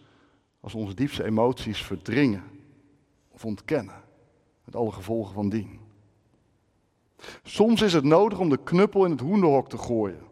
als 0.60 0.76
onze 0.76 0.94
diepste 0.94 1.24
emoties 1.24 1.84
verdringen 1.84 2.44
of 3.30 3.46
ontkennen. 3.46 4.04
Met 4.66 4.76
alle 4.76 4.92
gevolgen 4.92 5.34
van 5.34 5.50
dien. 5.50 5.81
Soms 7.44 7.82
is 7.82 7.94
het 7.94 8.04
nodig 8.04 8.40
om 8.40 8.50
de 8.50 8.64
knuppel 8.64 9.06
in 9.06 9.12
het 9.12 9.20
hoenderhok 9.20 9.70
te 9.70 9.78
gooien. 9.78 10.24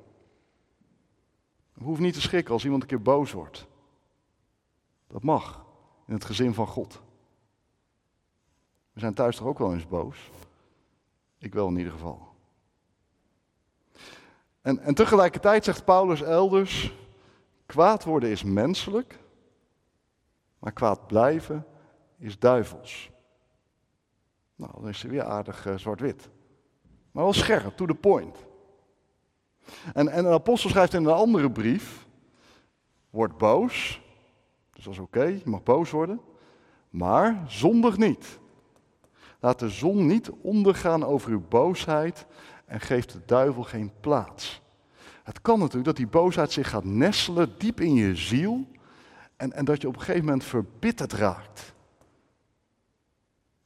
We 1.74 1.84
hoeven 1.84 2.04
niet 2.04 2.14
te 2.14 2.22
schrikken 2.22 2.54
als 2.54 2.64
iemand 2.64 2.82
een 2.82 2.88
keer 2.88 3.02
boos 3.02 3.32
wordt. 3.32 3.68
Dat 5.08 5.24
mag 5.24 5.66
in 6.08 6.14
het 6.14 6.26
gezin 6.26 6.54
van 6.54 6.68
God. 6.68 7.02
We 8.94 9.00
zijn 9.00 9.14
thuis 9.14 9.36
toch 9.36 9.48
ook 9.48 9.60
wel 9.60 9.74
eens 9.74 9.88
boos? 9.88 10.32
Ik 11.38 11.54
wel 11.54 11.68
in 11.68 11.78
ieder 11.78 11.92
geval. 11.92 12.28
En, 14.62 14.80
en 14.80 14.94
tegelijkertijd 14.94 15.64
zegt 15.64 15.86
Paulus 15.86 16.22
elders: 16.22 16.94
kwaad 17.66 18.04
worden 18.04 18.30
is 18.30 18.44
menselijk, 18.44 19.20
maar 20.60 20.72
kwaad 20.72 21.08
blijven 21.08 21.66
is 22.18 22.40
duivels. 22.40 23.12
Nou, 24.56 24.72
dan 24.74 24.88
is 24.88 25.00
ze 25.00 25.08
weer 25.08 25.24
aardig 25.24 25.68
uh, 25.68 25.78
zwart-wit. 25.78 26.30
Maar 27.20 27.28
wel 27.28 27.38
scherp, 27.38 27.78
to 27.78 27.86
the 27.86 27.94
point. 27.94 28.38
En, 29.94 30.08
en 30.08 30.26
een 30.26 30.34
apostel 30.34 30.70
schrijft 30.70 30.94
in 30.94 31.06
een 31.06 31.14
andere 31.14 31.52
brief: 31.52 32.08
Word 33.10 33.38
boos. 33.38 34.02
Dus 34.74 34.84
dat 34.84 34.94
is 34.94 35.00
oké, 35.00 35.24
je 35.24 35.42
mag 35.46 35.64
boos 35.64 35.92
worden. 35.92 36.22
Maar 36.90 37.44
zondig 37.48 37.98
niet. 37.98 38.40
Laat 39.40 39.60
de 39.60 39.70
zon 39.70 40.06
niet 40.06 40.30
ondergaan 40.30 41.04
over 41.04 41.32
uw 41.32 41.44
boosheid 41.50 42.26
en 42.66 42.80
geef 42.80 43.06
de 43.06 43.20
duivel 43.26 43.64
geen 43.64 43.92
plaats. 44.00 44.62
Het 45.24 45.42
kan 45.42 45.60
natuurlijk 45.60 45.86
dat 45.86 45.98
die 45.98 46.08
boosheid 46.08 46.52
zich 46.52 46.70
gaat 46.70 46.86
nestelen 46.86 47.54
diep 47.58 47.80
in 47.80 47.94
je 47.94 48.16
ziel 48.16 48.68
en, 49.36 49.54
en 49.54 49.66
dat 49.66 49.82
je 49.82 49.88
op 49.88 49.96
een 49.96 50.02
gegeven 50.02 50.26
moment 50.26 50.44
verbitterd 50.44 51.14
raakt. 51.14 51.74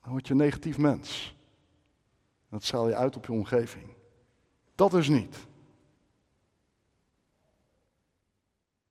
Dan 0.02 0.12
word 0.12 0.28
je 0.28 0.34
een 0.34 0.40
negatief 0.40 0.78
mens. 0.78 1.36
Dat 2.54 2.64
straal 2.64 2.88
je 2.88 2.96
uit 2.96 3.16
op 3.16 3.26
je 3.26 3.32
omgeving. 3.32 3.84
Dat 4.76 4.92
dus 4.92 5.08
niet. 5.08 5.38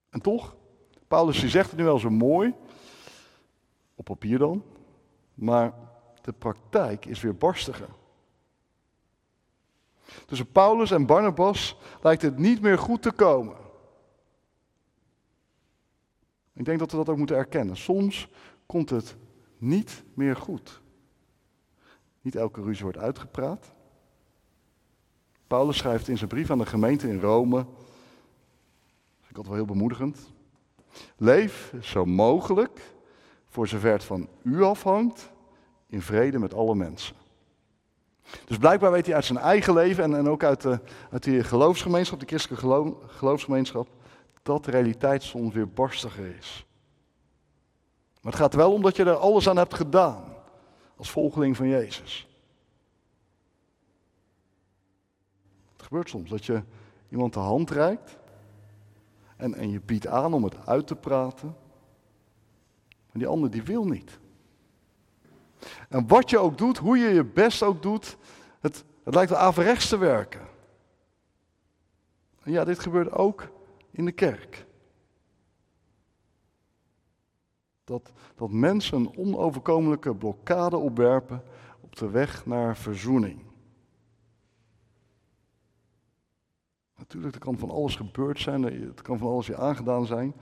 En 0.09 0.21
toch, 0.21 0.57
Paulus 1.09 1.41
die 1.41 1.49
zegt 1.49 1.71
het 1.71 1.79
nu 1.79 1.85
wel 1.85 1.99
zo 1.99 2.11
mooi, 2.11 2.55
op 3.95 4.05
papier 4.05 4.39
dan, 4.39 4.65
maar 5.35 5.75
de 6.23 6.33
praktijk 6.33 7.07
is 7.07 7.21
weer 7.21 7.37
barstiger. 7.37 7.89
Tussen 10.27 10.53
Paulus 10.53 10.91
en 10.91 11.07
Barnabas 11.07 11.79
lijkt 12.01 12.23
het 12.23 12.39
niet 12.39 12.61
meer 12.61 12.79
goed 12.79 13.03
te 13.03 13.13
komen. 13.13 13.57
Ik 16.53 16.65
denk 16.65 16.79
dat 16.79 16.91
we 16.91 16.97
dat 16.97 17.09
ook 17.09 17.17
moeten 17.17 17.37
erkennen. 17.37 17.77
Soms 17.77 18.29
komt 18.67 18.91
het 18.91 19.17
niet 19.59 20.05
meer 20.15 20.37
goed. 20.37 20.82
Niet 22.23 22.37
elke 22.37 22.63
ruzie 22.63 22.83
wordt 22.83 22.99
uitgepraat. 22.99 23.73
Paulus 25.47 25.77
schrijft 25.77 26.09
in 26.09 26.17
zijn 26.17 26.29
brief 26.29 26.51
aan 26.51 26.59
de 26.59 26.67
gemeente 26.67 27.09
in 27.09 27.21
Rome, 27.21 27.57
dat 27.57 27.67
vind 29.21 29.31
ik 29.31 29.37
altijd 29.37 29.47
wel 29.47 29.65
heel 29.65 29.75
bemoedigend. 29.75 30.33
Leef 31.17 31.75
zo 31.81 32.05
mogelijk, 32.05 32.81
voor 33.49 33.69
zover 33.69 33.93
het 33.93 34.05
van 34.05 34.29
u 34.43 34.63
afhangt, 34.63 35.33
in 35.87 36.03
vrede 36.03 36.39
met 36.39 36.55
alle 36.55 36.75
mensen. 36.75 37.17
Dus 38.45 38.59
blijkbaar 38.59 38.91
weet 38.91 39.07
hij 39.07 39.15
uit 39.15 39.25
zijn 39.25 39.39
eigen 39.39 39.75
leven 39.75 40.05
en, 40.05 40.15
en 40.15 40.29
ook 40.29 40.45
uit, 40.45 40.61
de, 40.61 40.81
uit 41.11 41.23
die 41.23 41.45
geloofsgemeenschap, 41.45 42.21
de 42.21 42.27
christelijke 42.27 42.95
geloofsgemeenschap, 43.07 43.89
dat 44.43 44.65
de 44.65 44.71
realiteit 44.71 45.23
soms 45.23 45.55
weer 45.55 45.69
barstiger 45.69 46.37
is. 46.37 46.67
Maar 48.21 48.33
het 48.33 48.41
gaat 48.41 48.55
wel 48.55 48.73
om 48.73 48.83
dat 48.83 48.97
je 48.97 49.05
er 49.05 49.17
alles 49.17 49.49
aan 49.49 49.57
hebt 49.57 49.75
gedaan 49.75 50.25
als 51.03 51.11
volgeling 51.11 51.57
van 51.57 51.69
Jezus. 51.69 52.29
Het 55.73 55.83
gebeurt 55.83 56.09
soms 56.09 56.31
dat 56.31 56.45
je 56.45 56.63
iemand 57.09 57.33
de 57.33 57.39
hand 57.39 57.71
reikt 57.71 58.19
en, 59.37 59.55
en 59.55 59.71
je 59.71 59.81
biedt 59.81 60.07
aan 60.07 60.35
om 60.35 60.45
het 60.45 60.67
uit 60.67 60.87
te 60.87 60.97
praten, 60.97 61.57
maar 62.89 63.19
die 63.23 63.27
ander 63.27 63.51
die 63.51 63.63
wil 63.63 63.85
niet. 63.85 64.19
En 65.89 66.07
wat 66.07 66.31
je 66.31 66.39
ook 66.39 66.59
doet, 66.59 66.79
hoe 66.79 66.99
je 66.99 67.09
je 67.09 67.25
best 67.25 67.63
ook 67.63 67.83
doet, 67.83 68.17
het, 68.61 68.85
het 69.05 69.15
lijkt 69.15 69.31
wel 69.31 69.41
averechts 69.41 69.89
te 69.89 69.97
werken. 69.97 70.49
En 72.43 72.53
ja, 72.53 72.65
dit 72.65 72.79
gebeurt 72.79 73.13
ook 73.13 73.49
in 73.91 74.05
de 74.05 74.13
kerk. 74.13 74.67
Dat, 77.85 78.13
dat 78.35 78.51
mensen 78.51 78.99
een 78.99 79.17
onoverkomelijke 79.17 80.15
blokkade 80.15 80.77
opwerpen 80.77 81.43
op 81.81 81.97
de 81.97 82.11
weg 82.11 82.47
naar 82.47 82.77
verzoening. 82.77 83.43
Natuurlijk, 86.97 87.35
er 87.35 87.41
kan 87.41 87.59
van 87.59 87.71
alles 87.71 87.97
gebeurd 87.97 88.41
zijn, 88.41 88.63
het 88.63 89.03
kan 89.03 89.19
van 89.19 89.29
alles 89.29 89.47
weer 89.47 89.59
aangedaan 89.59 90.07
zijn. 90.07 90.35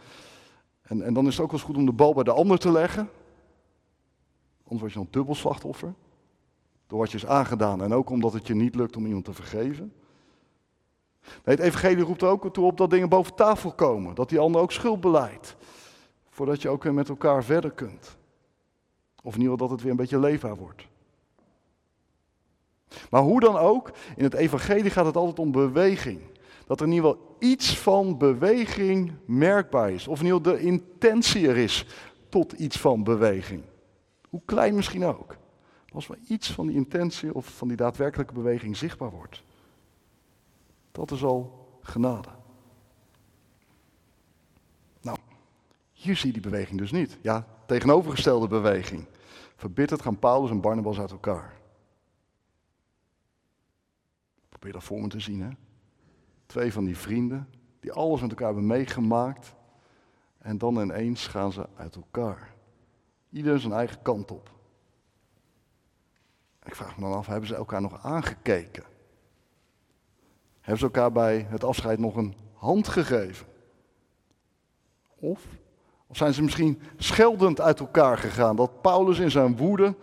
En, 0.82 1.02
en 1.02 1.14
dan 1.14 1.26
is 1.26 1.32
het 1.32 1.40
ook 1.40 1.50
wel 1.50 1.60
eens 1.60 1.68
goed 1.68 1.76
om 1.76 1.86
de 1.86 1.92
bal 1.92 2.14
bij 2.14 2.24
de 2.24 2.32
ander 2.32 2.58
te 2.58 2.72
leggen. 2.72 3.08
Anders 4.62 4.80
word 4.80 4.92
je 4.92 4.98
een 4.98 5.08
dubbel 5.10 5.34
slachtoffer. 5.34 5.94
Door 6.86 6.98
wat 6.98 7.10
je 7.10 7.16
is 7.16 7.26
aangedaan 7.26 7.82
en 7.82 7.94
ook 7.94 8.10
omdat 8.10 8.32
het 8.32 8.46
je 8.46 8.54
niet 8.54 8.74
lukt 8.74 8.96
om 8.96 9.06
iemand 9.06 9.24
te 9.24 9.32
vergeven. 9.32 9.92
Nee, 11.22 11.56
het 11.56 11.58
evangelie 11.58 12.04
roept 12.04 12.22
er 12.22 12.28
ook 12.28 12.52
toe 12.52 12.64
op 12.64 12.76
dat 12.76 12.90
dingen 12.90 13.08
boven 13.08 13.34
tafel 13.34 13.72
komen. 13.72 14.14
Dat 14.14 14.28
die 14.28 14.38
ander 14.38 14.60
ook 14.60 14.72
schuld 14.72 15.00
beleidt. 15.00 15.56
Voordat 16.40 16.62
je 16.62 16.68
ook 16.68 16.82
weer 16.82 16.94
met 16.94 17.08
elkaar 17.08 17.44
verder 17.44 17.70
kunt. 17.70 18.16
Of 19.22 19.34
in 19.34 19.40
ieder 19.40 19.52
geval 19.52 19.56
dat 19.56 19.70
het 19.70 19.80
weer 19.80 19.90
een 19.90 19.96
beetje 19.96 20.18
leefbaar 20.18 20.56
wordt. 20.56 20.86
Maar 23.10 23.22
hoe 23.22 23.40
dan 23.40 23.56
ook, 23.56 23.90
in 24.16 24.24
het 24.24 24.34
evangelie 24.34 24.90
gaat 24.90 25.06
het 25.06 25.16
altijd 25.16 25.38
om 25.38 25.52
beweging. 25.52 26.20
Dat 26.66 26.80
er 26.80 26.86
in 26.86 26.92
ieder 26.92 27.10
geval 27.10 27.36
iets 27.38 27.78
van 27.78 28.18
beweging 28.18 29.12
merkbaar 29.24 29.90
is. 29.90 30.08
Of 30.08 30.18
in 30.18 30.24
ieder 30.24 30.40
geval 30.40 30.56
de 30.56 30.64
intentie 30.66 31.48
er 31.48 31.56
is 31.56 31.86
tot 32.28 32.52
iets 32.52 32.78
van 32.78 33.04
beweging. 33.04 33.62
Hoe 34.28 34.42
klein 34.44 34.74
misschien 34.74 35.04
ook. 35.04 35.36
Als 35.92 36.06
maar 36.06 36.18
iets 36.28 36.52
van 36.52 36.66
die 36.66 36.76
intentie 36.76 37.34
of 37.34 37.46
van 37.46 37.68
die 37.68 37.76
daadwerkelijke 37.76 38.34
beweging 38.34 38.76
zichtbaar 38.76 39.10
wordt. 39.10 39.42
Dat 40.92 41.10
is 41.10 41.24
al 41.24 41.68
genade. 41.82 42.28
Nou, 45.00 45.18
hier 46.00 46.16
zie 46.16 46.26
je 46.26 46.32
die 46.32 46.50
beweging 46.50 46.78
dus 46.78 46.90
niet. 46.90 47.18
Ja, 47.22 47.46
tegenovergestelde 47.66 48.48
beweging. 48.48 49.06
Verbitterd 49.56 50.02
gaan 50.02 50.18
Paulus 50.18 50.50
en 50.50 50.60
Barnabas 50.60 51.00
uit 51.00 51.10
elkaar. 51.10 51.60
Probeer 54.48 54.72
dat 54.72 54.84
voor 54.84 55.00
me 55.00 55.08
te 55.08 55.20
zien, 55.20 55.42
hè. 55.42 55.50
Twee 56.46 56.72
van 56.72 56.84
die 56.84 56.96
vrienden, 56.96 57.48
die 57.80 57.92
alles 57.92 58.20
met 58.20 58.30
elkaar 58.30 58.46
hebben 58.46 58.66
meegemaakt. 58.66 59.54
En 60.38 60.58
dan 60.58 60.80
ineens 60.80 61.26
gaan 61.26 61.52
ze 61.52 61.68
uit 61.76 61.96
elkaar. 61.96 62.54
Ieder 63.30 63.60
zijn 63.60 63.72
eigen 63.72 64.02
kant 64.02 64.30
op. 64.30 64.50
Ik 66.64 66.74
vraag 66.74 66.96
me 66.96 67.02
dan 67.02 67.12
af, 67.12 67.26
hebben 67.26 67.48
ze 67.48 67.54
elkaar 67.54 67.80
nog 67.80 68.04
aangekeken? 68.04 68.84
Hebben 70.60 70.78
ze 70.78 70.84
elkaar 70.84 71.12
bij 71.12 71.46
het 71.48 71.64
afscheid 71.64 71.98
nog 71.98 72.16
een 72.16 72.34
hand 72.52 72.88
gegeven? 72.88 73.46
Of, 75.16 75.46
of 76.10 76.16
zijn 76.16 76.34
ze 76.34 76.42
misschien 76.42 76.80
scheldend 76.96 77.60
uit 77.60 77.80
elkaar 77.80 78.18
gegaan? 78.18 78.56
Dat 78.56 78.80
Paulus 78.80 79.18
in 79.18 79.30
zijn 79.30 79.56
woede 79.56 79.94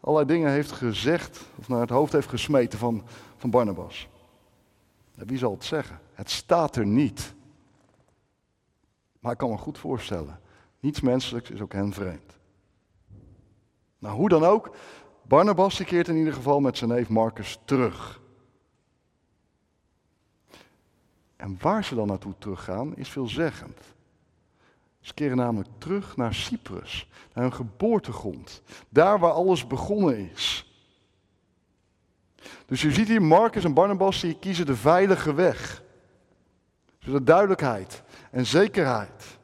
allerlei 0.00 0.26
dingen 0.26 0.50
heeft 0.50 0.72
gezegd 0.72 1.40
of 1.58 1.68
naar 1.68 1.80
het 1.80 1.90
hoofd 1.90 2.12
heeft 2.12 2.28
gesmeten 2.28 2.78
van, 2.78 3.02
van 3.36 3.50
Barnabas. 3.50 4.08
wie 5.14 5.38
zal 5.38 5.50
het 5.50 5.64
zeggen? 5.64 6.00
Het 6.12 6.30
staat 6.30 6.76
er 6.76 6.86
niet. 6.86 7.34
Maar 9.20 9.32
ik 9.32 9.38
kan 9.38 9.50
me 9.50 9.56
goed 9.56 9.78
voorstellen. 9.78 10.40
Niets 10.80 11.00
menselijks 11.00 11.50
is 11.50 11.60
ook 11.60 11.72
hen 11.72 11.92
vreemd. 11.92 12.38
Nou, 13.98 14.16
hoe 14.16 14.28
dan 14.28 14.44
ook, 14.44 14.76
Barnabas 15.22 15.84
keert 15.84 16.08
in 16.08 16.16
ieder 16.16 16.32
geval 16.32 16.60
met 16.60 16.78
zijn 16.78 16.90
neef 16.90 17.08
Marcus 17.08 17.58
terug. 17.64 18.20
En 21.36 21.56
waar 21.60 21.84
ze 21.84 21.94
dan 21.94 22.06
naartoe 22.06 22.34
teruggaan 22.38 22.96
is 22.96 23.08
veelzeggend. 23.08 23.93
Ze 25.04 25.14
keren 25.14 25.36
namelijk 25.36 25.70
terug 25.78 26.16
naar 26.16 26.34
Cyprus, 26.34 27.08
naar 27.32 27.44
hun 27.44 27.52
geboortegrond, 27.52 28.62
daar 28.88 29.18
waar 29.18 29.30
alles 29.30 29.66
begonnen 29.66 30.30
is. 30.30 30.72
Dus 32.66 32.82
je 32.82 32.92
ziet 32.92 33.08
hier 33.08 33.22
Marcus 33.22 33.64
en 33.64 33.74
Barnabas, 33.74 34.20
die 34.20 34.38
kiezen 34.38 34.66
de 34.66 34.76
veilige 34.76 35.34
weg. 35.34 35.82
De 36.98 37.22
duidelijkheid 37.22 38.02
en 38.30 38.46
zekerheid. 38.46 39.38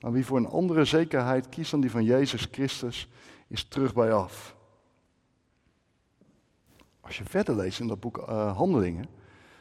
Maar 0.00 0.12
wie 0.12 0.26
voor 0.26 0.36
een 0.36 0.48
andere 0.48 0.84
zekerheid 0.84 1.48
kiest 1.48 1.70
dan 1.70 1.80
die 1.80 1.90
van 1.90 2.04
Jezus 2.04 2.48
Christus, 2.50 3.08
is 3.48 3.64
terug 3.64 3.94
bij 3.94 4.12
af. 4.12 4.56
Als 7.00 7.18
je 7.18 7.24
verder 7.24 7.56
leest 7.56 7.80
in 7.80 7.86
dat 7.86 8.00
boek 8.00 8.16
uh, 8.18 8.56
Handelingen, 8.56 9.08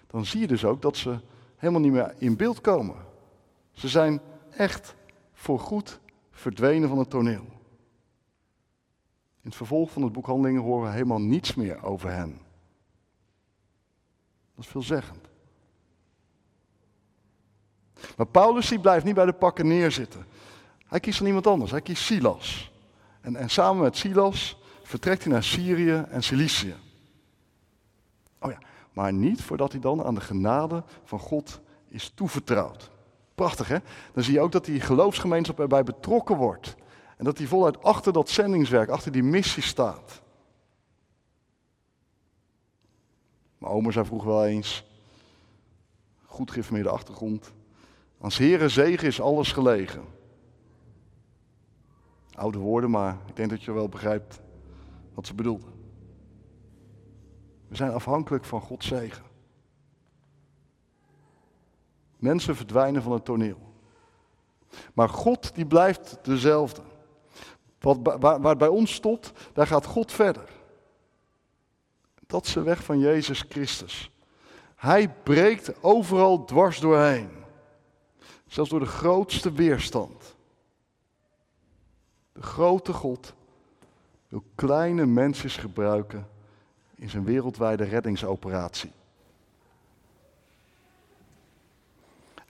dan 0.08 0.26
zie 0.26 0.40
je 0.40 0.48
dus 0.48 0.66
ook 0.66 0.82
dat 0.82 0.98
ze 0.98 1.20
helemaal 1.56 1.82
niet 1.82 1.92
meer 1.92 2.14
in 2.18 2.38
beeld 2.38 2.62
komen. 2.62 3.10
Ze 3.72 3.88
zijn 3.88 4.22
echt 4.50 4.96
voorgoed 5.34 6.00
verdwenen 6.32 6.90
van 6.90 6.98
het 6.98 7.10
toneel. 7.10 7.46
In 9.42 9.50
het 9.50 9.56
vervolg 9.56 9.92
van 9.92 10.02
het 10.02 10.12
boek 10.12 10.26
Handelingen 10.26 10.62
horen 10.62 10.88
we 10.88 10.94
helemaal 10.94 11.22
niets 11.22 11.56
meer 11.56 11.84
over 11.84 12.12
hen. 12.12 12.40
Dat 14.56 14.66
is 14.66 14.72
veelzeggend. 14.72 15.28
Maar 18.18 18.26
Paulus 18.26 18.68
die 18.68 18.80
blijft 18.80 19.06
niet 19.06 19.16
bij 19.16 19.26
de 19.26 19.34
pakken 19.34 19.68
neerzitten. 19.68 20.26
Hij 20.86 21.00
kiest 21.00 21.18
dan 21.18 21.28
iemand 21.28 21.48
anders. 21.48 21.72
Hij 21.72 21.82
kiest 21.82 22.04
Silas. 22.04 22.72
En, 23.22 23.36
en 23.36 23.50
samen 23.50 23.84
met 23.84 23.98
Silas 23.98 24.58
vertrekt 24.84 25.24
hij 25.24 25.32
naar 25.32 25.44
Syrië 25.44 26.06
en 26.10 26.24
Cilicië. 26.24 26.76
Oh 28.40 28.52
ja, 28.52 28.58
maar 28.94 29.14
niet 29.14 29.42
voordat 29.42 29.72
hij 29.72 29.82
dan 29.82 30.04
aan 30.04 30.16
de 30.16 30.22
genade 30.22 30.84
van 31.04 31.20
God 31.20 31.60
is 31.88 32.10
toevertrouwd. 32.10 32.91
Prachtig 33.42 33.68
hè? 33.68 33.78
Dan 34.14 34.24
zie 34.24 34.34
je 34.34 34.40
ook 34.40 34.52
dat 34.52 34.66
die 34.66 34.80
geloofsgemeenschap 34.80 35.60
erbij 35.60 35.84
betrokken 35.84 36.36
wordt. 36.36 36.76
En 37.18 37.26
dat 37.26 37.38
hij 37.38 37.48
voluit 37.48 37.84
achter 37.84 38.14
dat 38.14 38.30
zendingswerk, 38.30 38.90
achter 38.90 39.12
die 39.12 39.24
missie 39.24 39.64
staat. 39.64 40.22
Mijn 43.58 43.74
oma 43.74 43.92
zei 43.92 44.06
vroeger 44.06 44.30
wel 44.30 44.46
eens, 44.46 44.86
goed 46.26 46.52
geïnformeerde 46.52 46.90
achtergrond. 46.90 47.54
Als 48.18 48.38
Heere 48.38 48.70
zegen 48.70 49.08
is 49.08 49.22
alles 49.22 49.52
gelegen. 49.52 50.04
Oude 52.34 52.58
woorden, 52.58 52.90
maar 52.90 53.18
ik 53.28 53.36
denk 53.36 53.50
dat 53.50 53.64
je 53.64 53.72
wel 53.72 53.90
begrijpt 53.90 54.42
wat 55.14 55.28
ze 55.28 55.34
bedoelde. 55.34 55.68
We 57.68 57.76
zijn 57.76 57.92
afhankelijk 57.92 58.46
van 58.46 58.62
Gods 58.62 58.88
zegen. 58.88 59.31
Mensen 62.22 62.56
verdwijnen 62.56 63.02
van 63.02 63.12
het 63.12 63.26
toneel. 63.26 63.58
Maar 64.94 65.10
God 65.10 65.56
die 65.56 65.66
blijft 65.66 66.18
dezelfde. 66.22 66.82
Wat, 67.80 68.00
waar, 68.02 68.42
waar 68.42 68.58
bij 68.58 68.68
ons 68.68 68.94
stopt, 68.94 69.32
daar 69.54 69.68
gaat 69.68 69.86
God 69.86 70.12
verder. 70.12 70.50
Dat 72.28 72.46
is 72.46 72.54
de 72.54 72.62
weg 72.62 72.84
van 72.84 73.00
Jezus 73.00 73.44
Christus. 73.50 74.12
Hij 74.76 75.10
breekt 75.10 75.84
overal 75.84 76.46
dwars 76.46 76.80
doorheen. 76.80 77.30
Zelfs 78.48 78.70
door 78.70 78.80
de 78.80 78.86
grootste 78.86 79.52
weerstand. 79.52 80.36
De 82.32 82.42
grote 82.42 82.94
God 82.94 83.34
wil 84.28 84.44
kleine 84.56 85.06
mensjes 85.06 85.58
gebruiken 85.58 86.28
in 86.96 87.10
zijn 87.10 87.24
wereldwijde 87.24 87.84
reddingsoperatie. 87.84 88.92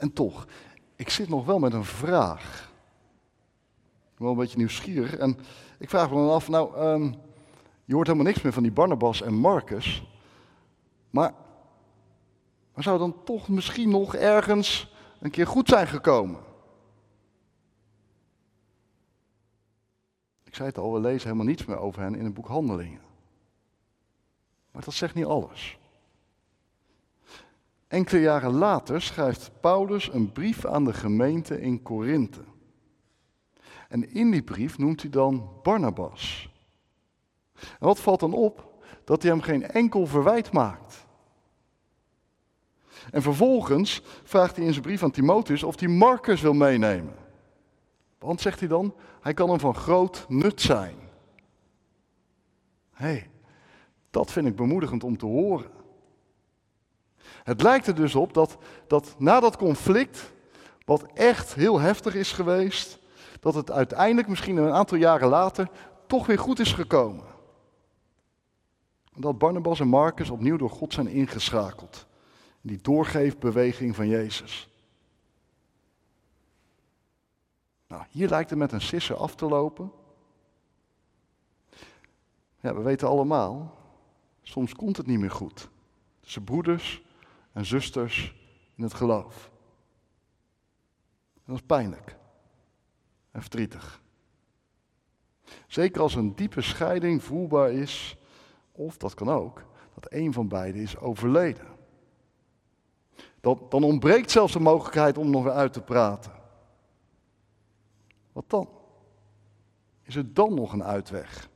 En 0.02 0.14
toch, 0.14 0.48
ik 0.96 1.10
zit 1.10 1.30
nog 1.30 1.46
wel 1.46 1.60
met 1.60 1.74
een 1.74 1.86
vraag. 1.86 2.72
Ik 4.12 4.18
ben 4.18 4.24
wel 4.24 4.32
een 4.32 4.38
beetje 4.38 4.58
nieuwsgierig. 4.58 5.16
En 5.16 5.38
ik 5.78 5.90
vraag 5.90 6.10
me 6.10 6.16
dan 6.16 6.30
af, 6.30 6.50
nou, 6.50 6.86
um, 6.86 7.16
je 7.86 7.94
hoort 7.94 8.08
helemaal 8.08 8.28
niks 8.28 8.42
meer 8.42 8.54
van 8.54 8.64
die 8.64 8.72
Barnabas 8.72 9.22
en 9.22 9.34
Marcus. 9.34 10.04
Maar, 11.10 11.34
maar 12.74 12.84
zou 12.84 13.00
dan 13.00 13.24
toch 13.24 13.48
misschien 13.48 13.90
nog 13.90 14.16
ergens 14.16 14.94
een 15.20 15.32
keer 15.32 15.48
goed 15.48 15.68
zijn 15.68 15.88
gekomen? 15.88 16.40
Ik 20.44 20.56
zei 20.56 20.68
het 20.68 20.78
al, 20.78 20.94
we 20.94 21.00
lezen 21.00 21.24
helemaal 21.24 21.46
niets 21.46 21.66
meer 21.66 21.78
over 21.78 22.02
hen 22.02 22.16
in 22.16 22.26
het 22.26 22.34
boek 22.34 22.48
Handelingen. 22.48 23.02
Maar 24.72 24.84
dat 24.84 24.94
zegt 24.94 25.16
niet 25.16 25.26
alles. 25.26 25.80
Enkele 27.92 28.22
jaren 28.22 28.52
later 28.52 29.02
schrijft 29.02 29.52
Paulus 29.60 30.14
een 30.14 30.32
brief 30.32 30.66
aan 30.66 30.86
de 30.86 30.94
gemeente 30.94 31.62
in 31.62 31.82
Korinthe. 31.82 32.42
En 33.88 34.14
in 34.14 34.32
die 34.32 34.44
brief 34.44 34.78
noemt 34.78 35.02
hij 35.02 35.10
dan 35.10 35.50
Barnabas. 35.64 36.50
En 37.60 37.88
wat 37.88 38.00
valt 38.00 38.20
dan 38.20 38.34
op? 38.34 38.84
Dat 39.04 39.22
hij 39.22 39.32
hem 39.32 39.42
geen 39.42 39.68
enkel 39.68 40.08
verwijt 40.08 40.52
maakt. 40.52 41.06
En 43.12 43.22
vervolgens 43.22 44.02
vraagt 44.24 44.56
hij 44.56 44.66
in 44.66 44.72
zijn 44.72 44.86
brief 44.86 45.04
aan 45.04 45.12
Timotheus 45.12 45.64
of 45.64 45.80
hij 45.80 45.90
Marcus 45.90 46.42
wil 46.42 46.54
meenemen. 46.54 47.16
Want, 48.20 48.42
zegt 48.42 48.60
hij 48.60 48.70
dan, 48.70 48.94
hij 49.22 49.34
kan 49.34 49.50
hem 49.50 49.60
van 49.60 49.76
groot 49.76 50.26
nut 50.28 50.62
zijn. 50.62 50.96
Hé, 52.92 53.06
hey, 53.06 53.30
dat 54.10 54.32
vind 54.32 54.48
ik 54.48 54.56
bemoedigend 54.56 55.04
om 55.04 55.18
te 55.18 55.26
horen. 55.26 55.81
Het 57.44 57.62
lijkt 57.62 57.88
er 57.88 57.96
dus 57.96 58.16
op 58.16 58.34
dat, 58.34 58.58
dat 58.88 59.16
na 59.18 59.40
dat 59.40 59.58
conflict, 59.58 60.32
wat 60.86 61.06
echt 61.14 61.54
heel 61.54 61.80
heftig 61.80 62.16
is 62.16 62.32
geweest, 62.32 63.00
dat 63.40 63.54
het 63.54 63.72
uiteindelijk 63.72 64.28
misschien 64.28 64.58
een 64.58 64.74
aantal 64.74 64.98
jaren 64.98 65.30
later 65.30 65.70
toch 66.08 66.26
weer 66.26 66.40
goed 66.40 66.60
is 66.60 66.74
gekomen. 66.74 67.26
Dat 69.16 69.38
Barnabas 69.38 69.80
en 69.80 69.88
Marcus 69.88 70.30
opnieuw 70.30 70.58
door 70.58 70.70
God 70.70 70.94
zijn 70.94 71.08
ingeschakeld. 71.08 72.06
In 72.62 72.70
die 72.70 72.82
doorgeefbeweging 72.82 73.96
van 73.96 74.08
Jezus. 74.08 74.70
Nou, 77.88 78.04
hier 78.10 78.30
lijkt 78.30 78.50
het 78.50 78.60
met 78.60 78.72
een 78.72 78.82
sisser 78.82 79.16
af 79.16 79.36
te 79.36 79.46
lopen. 79.46 79.92
Ja, 82.60 82.76
we 82.76 82.82
weten 82.82 83.08
allemaal, 83.08 83.78
soms 84.42 84.74
komt 84.74 84.98
het 84.98 85.08
niet 85.08 85.20
meer 85.20 85.32
goed. 85.32 85.70
Tussen 86.20 86.44
broeders 86.44 87.02
en 87.52 87.66
zusters 87.66 88.36
in 88.76 88.84
het 88.84 88.94
geloof. 88.94 89.52
dat 91.46 91.56
is 91.56 91.62
pijnlijk 91.66 92.18
en 93.32 93.42
verdrietig. 93.42 94.02
Zeker 95.68 96.02
als 96.02 96.16
een 96.16 96.36
diepe 96.36 96.62
scheiding 96.62 97.24
voelbaar 97.24 97.72
is, 97.72 98.18
of 98.72 98.98
dat 98.98 99.14
kan 99.14 99.30
ook, 99.30 99.66
dat 99.94 100.12
een 100.14 100.34
van 100.34 100.48
beiden 100.48 100.82
is 100.82 100.98
overleden. 100.98 101.68
Dan, 103.42 103.66
dan 103.70 103.84
ontbreekt 103.84 104.32
zelfs 104.32 104.54
de 104.54 104.60
mogelijkheid 104.60 105.18
om 105.18 105.30
nog 105.30 105.48
uit 105.48 105.74
te 105.74 105.82
praten. 105.82 106.32
Wat 108.32 108.50
dan? 108.50 108.70
Is 110.02 110.16
er 110.16 110.34
dan 110.34 110.54
nog 110.54 110.74
een 110.74 110.84
uitweg? 110.84 111.50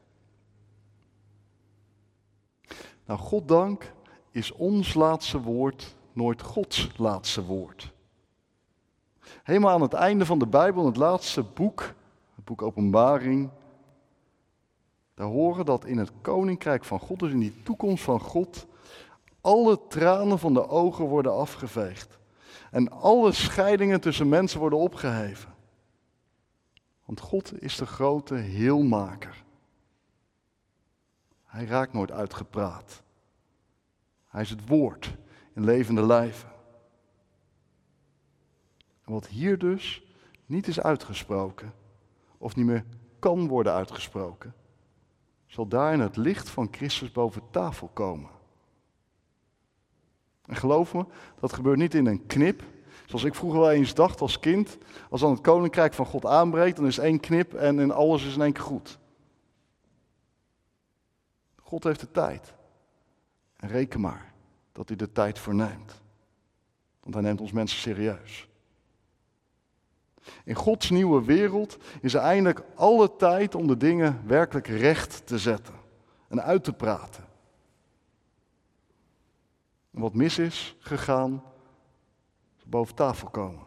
Nou, 3.06 3.20
Goddank 3.20 3.94
is 4.36 4.52
ons 4.52 4.94
laatste 4.94 5.42
woord 5.42 5.96
nooit 6.14 6.42
Gods 6.42 6.90
laatste 6.98 7.44
woord. 7.44 7.94
Helemaal 9.44 9.72
aan 9.72 9.82
het 9.82 9.94
einde 9.94 10.26
van 10.26 10.40
de 10.40 10.48
Bijbel, 10.48 10.86
het 10.86 10.98
laatste 10.98 11.44
boek, 11.44 11.94
het 12.36 12.46
boek 12.46 12.62
Openbaring, 12.62 13.50
daar 15.14 15.28
horen 15.28 15.66
dat 15.66 15.86
in 15.86 15.98
het 15.98 16.12
koninkrijk 16.22 16.86
van 16.86 17.00
God, 17.00 17.20
dus 17.20 17.32
in 17.32 17.40
die 17.40 17.62
toekomst 17.64 18.04
van 18.04 18.20
God, 18.20 18.68
alle 19.42 19.80
tranen 19.88 20.40
van 20.40 20.54
de 20.54 20.68
ogen 20.68 21.06
worden 21.06 21.34
afgeveegd. 21.34 22.18
En 22.72 22.92
alle 22.92 23.32
scheidingen 23.32 24.02
tussen 24.02 24.30
mensen 24.30 24.60
worden 24.60 24.80
opgeheven. 24.80 25.54
Want 27.06 27.20
God 27.20 27.62
is 27.62 27.76
de 27.76 27.86
grote 27.86 28.36
heelmaker. 28.36 29.44
Hij 31.46 31.66
raakt 31.66 31.94
nooit 31.94 32.12
uitgepraat. 32.12 33.04
Hij 34.36 34.44
is 34.44 34.50
het 34.50 34.68
woord 34.68 35.16
in 35.54 35.64
levende 35.64 36.06
lijven. 36.06 36.50
En 39.04 39.14
wat 39.14 39.28
hier 39.28 39.58
dus 39.58 40.04
niet 40.46 40.68
is 40.68 40.80
uitgesproken, 40.80 41.74
of 42.38 42.56
niet 42.56 42.66
meer 42.66 42.86
kan 43.20 43.48
worden 43.48 43.74
uitgesproken, 43.74 44.54
zal 45.48 45.68
daar 45.68 45.94
in 45.94 46.00
het 46.00 46.18
licht 46.18 46.50
van 46.50 46.68
Christus 46.72 47.12
boven 47.12 47.42
tafel 47.52 47.88
komen. 47.88 48.30
En 50.46 50.56
geloof 50.56 50.94
me, 50.94 51.06
dat 51.40 51.54
gebeurt 51.54 51.78
niet 51.78 51.94
in 51.94 52.06
een 52.06 52.26
knip. 52.26 52.64
Zoals 53.06 53.24
ik 53.24 53.36
vroeger 53.36 53.60
wel 53.60 53.72
eens 53.72 53.94
dacht 53.94 54.22
als 54.22 54.40
kind. 54.40 54.78
Als 55.10 55.22
dan 55.22 55.32
het 55.32 55.42
koninkrijk 55.42 55.94
van 55.94 56.06
God 56.06 56.26
aanbreekt, 56.26 56.78
dan 56.78 56.86
is 56.86 56.98
één 56.98 57.20
knip 57.20 57.54
en, 57.54 57.80
en 57.80 57.92
alles 57.92 58.26
is 58.26 58.36
in 58.36 58.42
één 58.42 58.54
keer 58.54 58.64
goed. 58.64 59.00
God 61.56 61.84
heeft 61.84 62.00
de 62.00 62.12
tijd. 62.12 62.54
En 63.66 63.72
reken 63.72 64.02
maar 64.02 64.34
dat 64.72 64.88
hij 64.88 64.98
de 64.98 65.12
tijd 65.12 65.40
verneemt. 65.40 66.02
Want 67.00 67.14
hij 67.14 67.24
neemt 67.24 67.42
ons 67.42 67.52
mensen 67.52 67.80
serieus. 67.80 68.50
In 70.44 70.56
Gods 70.56 70.90
nieuwe 70.90 71.24
wereld 71.24 71.78
is 72.02 72.14
er 72.14 72.22
eindelijk 72.22 72.64
alle 72.76 73.16
tijd 73.16 73.56
om 73.56 73.68
de 73.68 73.78
dingen 73.78 74.28
werkelijk 74.28 74.68
recht 74.68 75.28
te 75.28 75.40
zetten 75.40 75.74
en 76.28 76.44
uit 76.44 76.64
te 76.64 76.74
praten. 76.74 77.26
En 79.92 80.02
wat 80.02 80.14
mis 80.14 80.38
is 80.38 80.76
gegaan, 80.80 81.44
zal 82.56 82.70
boven 82.70 82.96
tafel 82.96 83.30
komen. 83.30 83.66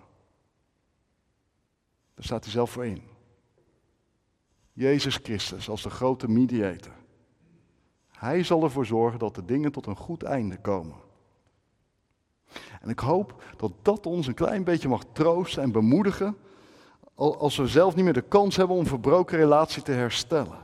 Daar 2.14 2.24
staat 2.24 2.44
hij 2.44 2.52
zelf 2.52 2.70
voor 2.70 2.86
in. 2.86 3.02
Jezus 4.72 5.16
Christus 5.16 5.68
als 5.68 5.82
de 5.82 5.90
grote 5.90 6.28
mediator. 6.28 6.94
Hij 8.18 8.42
zal 8.42 8.62
ervoor 8.62 8.86
zorgen 8.86 9.18
dat 9.18 9.34
de 9.34 9.44
dingen 9.44 9.72
tot 9.72 9.86
een 9.86 9.96
goed 9.96 10.22
einde 10.22 10.56
komen. 10.56 10.96
En 12.80 12.88
ik 12.88 12.98
hoop 12.98 13.42
dat 13.56 13.72
dat 13.82 14.06
ons 14.06 14.26
een 14.26 14.34
klein 14.34 14.64
beetje 14.64 14.88
mag 14.88 15.04
troosten 15.12 15.62
en 15.62 15.72
bemoedigen 15.72 16.36
als 17.14 17.56
we 17.56 17.66
zelf 17.66 17.94
niet 17.94 18.04
meer 18.04 18.12
de 18.12 18.20
kans 18.20 18.56
hebben 18.56 18.76
om 18.76 18.86
verbroken 18.86 19.38
relatie 19.38 19.82
te 19.82 19.92
herstellen. 19.92 20.58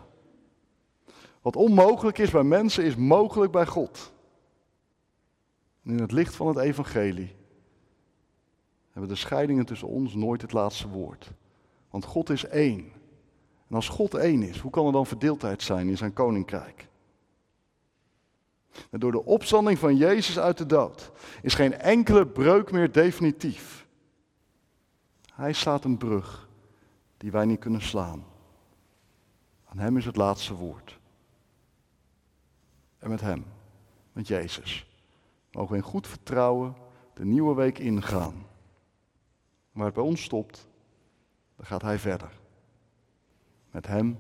Wat 1.43 1.57
onmogelijk 1.57 2.19
is 2.19 2.31
bij 2.31 2.43
mensen, 2.43 2.85
is 2.85 2.97
mogelijk 2.97 3.53
bij 3.53 3.67
God. 3.67 4.13
In 5.83 6.01
het 6.01 6.13
licht 6.13 6.35
van 6.35 6.47
het 6.47 6.57
evangelie 6.59 7.37
hebben 8.91 9.11
de 9.11 9.17
scheidingen 9.17 9.67
tussen 9.67 9.89
ons 9.89 10.15
nooit 10.15 10.43
het 10.43 10.53
laatste 10.53 10.89
woord. 10.89 11.31
Want 11.91 12.05
God 12.05 12.31
is 12.31 12.45
één. 12.45 12.93
En 13.69 13.75
als 13.75 13.89
God 13.89 14.15
één 14.15 14.43
is, 14.43 14.59
hoe 14.59 14.71
kan 14.71 14.87
er 14.87 14.93
dan 14.93 15.07
verdeeldheid 15.07 15.63
zijn 15.63 15.89
in 15.89 15.97
zijn 15.97 16.13
koninkrijk? 16.13 16.89
En 18.91 19.01
door 19.01 19.13
de 19.13 19.25
opstanding 19.25 19.79
van 19.79 19.97
Jezus 19.97 20.39
uit 20.39 20.59
de 20.59 20.67
dood 20.67 21.13
is 21.43 21.55
geen 21.55 21.75
enkele 21.75 22.27
breuk 22.27 22.71
meer 22.73 22.93
definitief. 22.93 23.87
Hij 25.35 25.53
staat 25.53 25.85
een 25.85 25.99
brug 25.99 26.49
die 27.17 27.31
wij 27.31 27.45
niet 27.45 27.59
kunnen 27.59 27.83
slaan. 27.83 28.25
Aan 29.65 29.79
Hem 29.79 29.97
is 29.97 30.05
het 30.05 30.17
laatste 30.17 30.55
woord. 30.55 30.99
En 32.99 33.11
met 33.11 33.21
Hem, 33.21 33.45
met 34.13 34.27
Jezus, 34.27 34.87
mogen 35.53 35.71
we 35.71 35.77
in 35.77 35.83
goed 35.83 36.07
vertrouwen 36.09 36.77
de 37.15 37.25
nieuwe 37.25 37.55
week 37.55 37.79
ingaan. 37.79 38.47
Waar 39.73 39.85
het 39.85 39.95
bij 39.95 40.03
ons 40.03 40.23
stopt, 40.23 40.69
dan 41.57 41.67
gaat 41.67 41.83
Hij 41.83 41.99
verder. 41.99 42.41
Met 43.71 43.87
Hem 43.87 44.19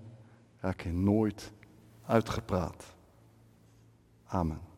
raak 0.61 0.81
je 0.81 0.93
nooit 0.93 1.53
uitgepraat. 2.07 2.94
Amen. 4.33 4.74